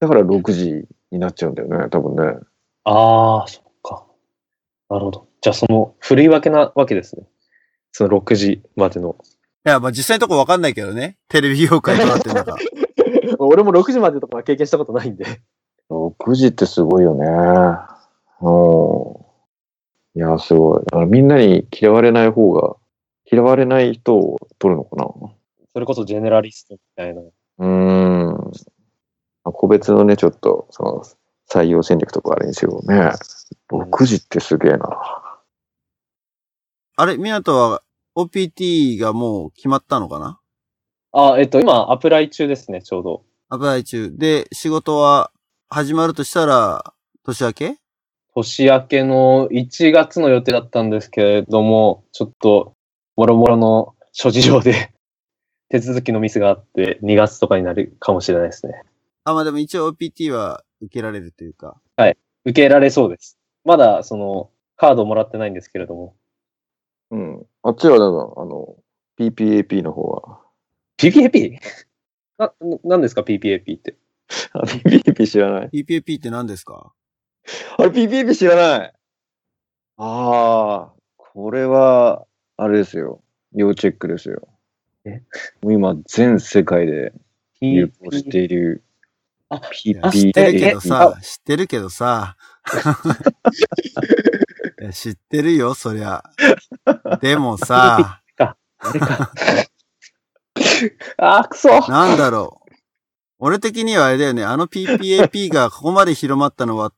[0.00, 2.38] だから6時になっちゃうんだよね、多分ね。
[2.84, 4.06] ああ、そっか。
[4.90, 5.28] なるほど。
[5.40, 7.24] じゃあ、その、ふるい分けなわけですね。
[7.92, 9.16] その6時までの。
[9.66, 11.16] いや、まあ実際のとこわかんないけどね。
[11.28, 12.56] テレビ業界どうなってんのか。
[13.38, 15.24] 俺も6時までとかは経験したことないんで。
[15.90, 17.26] 6時ってすごいよね。
[18.40, 20.20] うん。
[20.20, 20.82] いや、すごい。
[21.06, 22.76] みんなに嫌われない方が、
[23.30, 25.06] 嫌われない人を取るのかな。
[25.72, 27.20] それこそジェネラリストみたいな。
[27.20, 28.05] うーん。
[29.66, 31.02] 個別のね、ちょっと、その、
[31.50, 33.12] 採用戦略とかあれにしようね。
[33.70, 34.88] 6時ってすげえな。
[36.96, 37.82] あれ、ミナトは
[38.16, 40.40] OPT がもう決まったのかな？
[41.12, 43.22] あ、えっと、今、アプライ中ですね、ちょうど。
[43.48, 44.16] アプライ中。
[44.16, 45.30] で、仕事は
[45.68, 46.92] 始まるとしたら、
[47.24, 47.76] 年明け？
[48.34, 52.72] 年明けの1月の予定だったんですけれども、ちょっと、
[53.16, 54.92] もろもろの諸事情で、
[55.70, 58.82] 手続きのミスがあって、2月とかになるかもしれないですね。
[59.26, 61.80] あ、まあでも一応 OPT は受けられるというか。
[62.44, 63.36] 受けられそうです。
[63.64, 66.14] まだ、その、カードもらってないんですけれども。
[67.10, 67.46] うん。
[67.64, 68.04] あっちは、だか
[68.36, 68.76] ら、あの、
[69.18, 70.40] PPAP の方は。
[70.98, 71.58] PPAP?
[72.38, 72.52] な、
[72.84, 73.96] 何ですか PPAP って？
[74.52, 75.70] あ、PPAP 知らない。
[75.72, 76.92] PPAP って何ですか？
[77.78, 78.92] あれ、PPAP 知らない。
[79.96, 83.22] ああ、これは、あれですよ。
[83.54, 84.46] 要チェックですよ。
[85.04, 85.22] え？
[85.62, 87.12] もう今、全世界で
[87.60, 88.84] 流行している
[89.48, 90.00] あ知っ
[90.32, 90.80] てるけど。
[90.80, 92.36] さ、知ってるけどさ。
[94.92, 96.24] 知ってるよ、そりゃ。
[97.20, 98.56] でもさ、あれか。
[101.18, 102.66] あー、くそなんだろう。
[103.38, 106.92] 俺的にはあれだよね、あの PPAP がここまで広まったのは、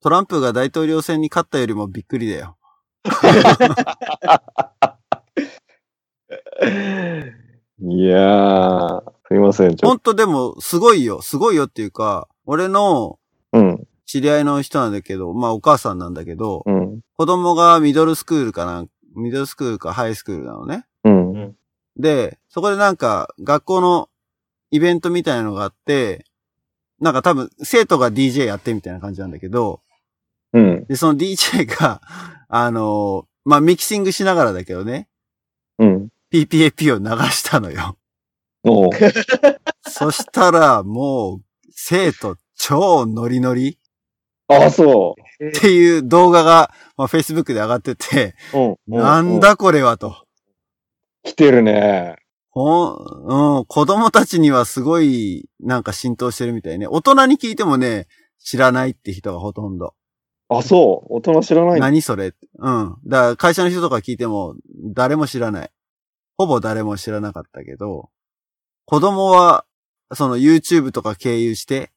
[0.00, 2.56] トランプが大統領選に勝ったよりもびっくりだよ。
[7.84, 11.20] いやー、すいません、ちょっほんとでも、すごいよ。
[11.20, 13.18] すごいよっていうか、俺の
[13.52, 13.58] と。
[13.58, 20.86] うん、知り合いの人なんだけど、まあお母さんなんだけど、うん、子供がミドルスクールかな、ミドルスクールかハイスクールなのね。
[21.04, 21.56] うん、
[21.96, 24.08] で、そこでなんか、学校の
[24.70, 26.24] イベントみたいなのがあって、
[27.00, 29.80] なんか多分、生徒が DJ やってみたいな感じなんだけど、
[30.52, 32.00] うん、で、その DJ が、
[32.48, 35.08] あのまあ、ミキシングしながらだけどね、
[35.78, 36.08] うん。
[36.32, 37.98] PPAP を流したのよ。
[38.64, 38.90] おう
[39.86, 43.78] そしたら、もう、生徒超ノリノリ
[44.48, 48.78] あ、そっていう動画が、まあ、Facebook で上がってて、う。
[48.88, 48.98] うん。
[48.98, 50.26] なんだこれはと。
[51.22, 52.16] 来てるね。
[52.50, 56.86] ほん、うん、子供たちにはすごい、なんか浸透してるみたいね。
[56.86, 58.06] 大人に聞いてもね、
[58.38, 59.94] 知らないって人がほとんど。
[60.48, 61.16] あ、そう。
[61.16, 62.34] 大人知らない何それ？
[62.58, 62.96] うん。
[63.06, 64.54] だから会社の人とか聞いても、
[64.94, 65.70] 誰も知らない。
[66.36, 68.10] ほぼ誰も知らなかったけど、
[68.84, 69.64] 子供は、
[70.14, 71.90] その YouTube とか経由して、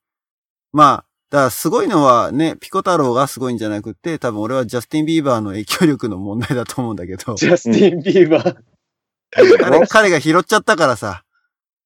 [0.72, 8.58] まあ、だからすごいのはね、ピコ太郎がすごいんじゃなくて、多分俺はジャスティン・ビーバーの影響力の問題だと思うんだけど、ジャスティン・ビーバー。
[9.32, 11.26] 彼彼が拾っちゃったからさ、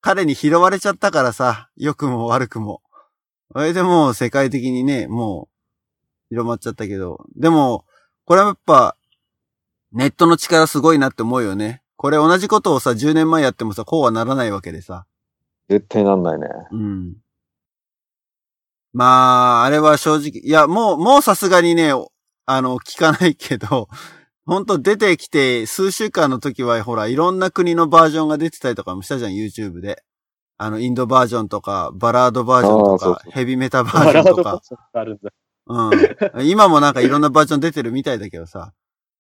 [0.02, 2.82] 彼に拾われちゃったからさ、良くも悪くも。
[3.54, 5.50] それでもう世界的にね、も
[6.32, 7.26] う、広まっちゃったけど。
[7.36, 7.86] でも、
[8.26, 8.96] これはやっぱ、
[9.92, 11.82] ネットの力すごいなって思うよね。
[12.02, 15.06] これ同じことをさ、10年前やってもさ、こうはならないわけでさ。
[15.68, 16.48] 絶対なんないね。
[16.72, 17.16] うん。
[18.94, 21.92] まあ、あれは正直、いや、もう、もうさすがにね、
[22.46, 23.90] あの、聞かないけど、
[24.48, 30.02] 本当出てきて、数週間の時は、ほら、いろんな国のバージョンが出てたりとかもしたじゃん、YouTube で。
[30.56, 34.62] あの、インドバージョンとか、バラードバージョンとかそうそ、うヘビメタバーバジョンとか。
[35.68, 36.48] うん。
[36.48, 38.72] 今もなんかいろんなバージョン出てるみたいだけどさ。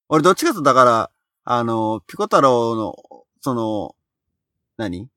[0.08, 1.12] 俺どっちかとだから、
[1.52, 2.95] あの、ピコ太郎の、
[3.41, 3.95] その、
[4.78, 5.10] 何？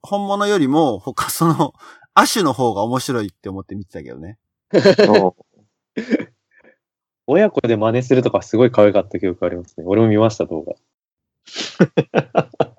[0.00, 1.74] 本物よりも、他その、
[2.14, 4.38] アシュの方が面白いって思って見てたけどね。
[4.72, 5.34] そ
[7.26, 9.82] 親子で真似するとかすごい可愛かった記憶ありますね。
[9.88, 10.74] 俺も見ました、動画。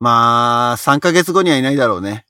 [0.00, 2.26] まあ、3ヶ月後にはいないだろうね。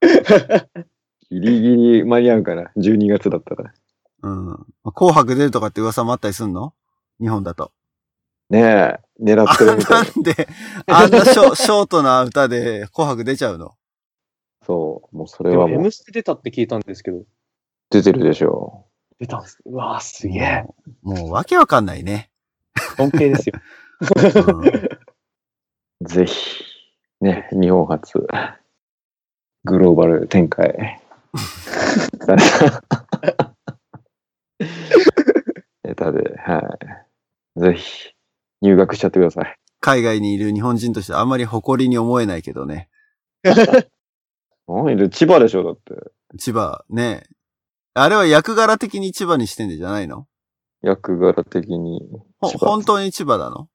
[0.00, 1.34] う。
[1.34, 2.70] ギリギリ間に合うかな。
[2.78, 3.74] 12月だったら。
[4.22, 4.66] うん。
[4.94, 6.72] 紅白出るとかって噂もあったりすんの？
[7.20, 7.72] 日本だと。
[8.50, 10.48] ねえ、狙ってるみた ないんで、
[10.86, 13.74] あんなショ ショートな歌で紅白出ちゃうの？
[14.64, 15.16] そう。
[15.16, 17.24] もうそれはも M うステ出たって聞いたんですけど、
[17.90, 18.86] 出てるでしょ
[19.18, 19.58] 出たんです。
[19.64, 20.64] うわぁ、すげえ。
[21.02, 22.30] もうわけわかんないね。
[22.96, 23.54] 尊敬ですよ。
[24.46, 25.00] うんう。
[26.02, 26.62] ぜひ、
[27.20, 28.26] ね、日本初、
[29.64, 31.00] グローバル展開。
[35.84, 37.05] ネタで、はい。
[37.56, 38.10] ぜひ、
[38.60, 39.56] 入学しちゃってください。
[39.80, 42.88] 海外にいる日本人としてあんまり誇りに思えないけどね。
[44.68, 45.94] 何で千葉でしょだって。
[46.38, 47.24] 千葉、ね。
[47.94, 50.26] あれは役柄的に千葉にしてんでじゃないの？
[50.82, 52.02] 役柄的に。
[52.40, 53.68] 本当に千葉なの？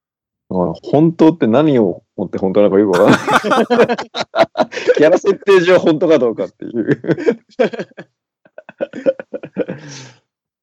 [0.49, 3.97] 本当って何を持って本当なのかよくわからない。
[4.97, 7.01] キャラ設定上本当かどうかっていう。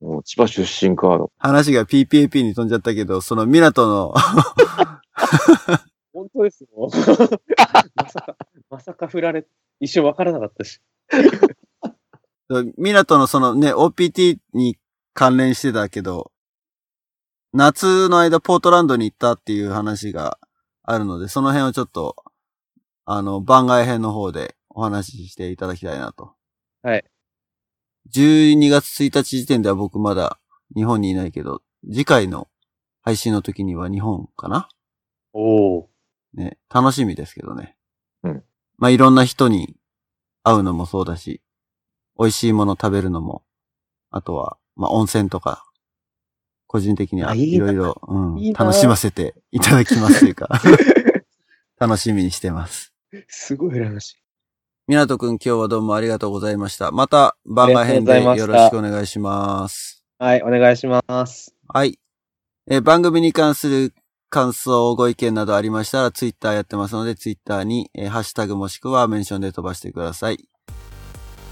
[0.00, 1.32] もう千葉出身カード。
[1.38, 4.14] 話が PPAP に飛んじゃったけど、その港の、
[6.12, 6.68] 本当ですよ。
[7.94, 8.36] まさか、
[8.70, 9.46] まさか振られ、
[9.80, 10.80] 一瞬わからなかったし。
[12.76, 14.78] 港のそのね、OPT に
[15.14, 16.32] 関連してたけど、
[17.52, 20.38] 夏の間ポートランドに行ったっていう話が
[20.82, 22.16] あるので、その辺をちょっと、
[23.04, 26.34] あの、番外編の方でお話ししていただきたいなと。
[26.82, 27.04] はい。
[28.14, 30.38] 12月1日時点では僕まだ
[30.74, 32.48] 日本にいないけど、次回の
[33.02, 34.68] 配信の時には日本かな？
[35.32, 35.90] おお。
[36.34, 37.76] ね、楽しみですけどね。
[38.22, 38.44] うん。
[38.76, 39.76] まあ、いろんな人に
[40.42, 41.42] 会うのもそうだし、
[42.18, 43.42] 美味しいもの食べるのも、
[44.10, 45.64] あとは、まあ、温泉とか、
[46.66, 50.60] 個人的にはあいろいろ、うん、いいな楽しませていただきますというか、
[51.78, 52.92] 楽しみにしてます。
[53.28, 54.16] すごい羨ましい。
[54.88, 56.90] みなとくん今日はどうもありがとうございました。
[56.92, 60.02] また番外編でよろしくお願いします。
[60.18, 61.54] はい、お願いします。
[61.68, 61.98] はい。
[62.70, 63.92] えー番組に関する
[64.30, 70.38] 感想、ご意見などありましたら、ツイッターやってますので、ツイッターに、えーハッシュタグもしくはメンションで飛ばしてください。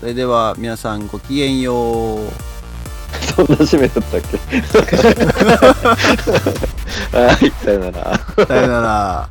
[0.01, 2.19] それでは、皆さんごきげんよう。
[3.21, 4.39] そんな締めだったっけ？
[7.19, 8.19] はい、さよなら。
[8.47, 9.29] さよなら。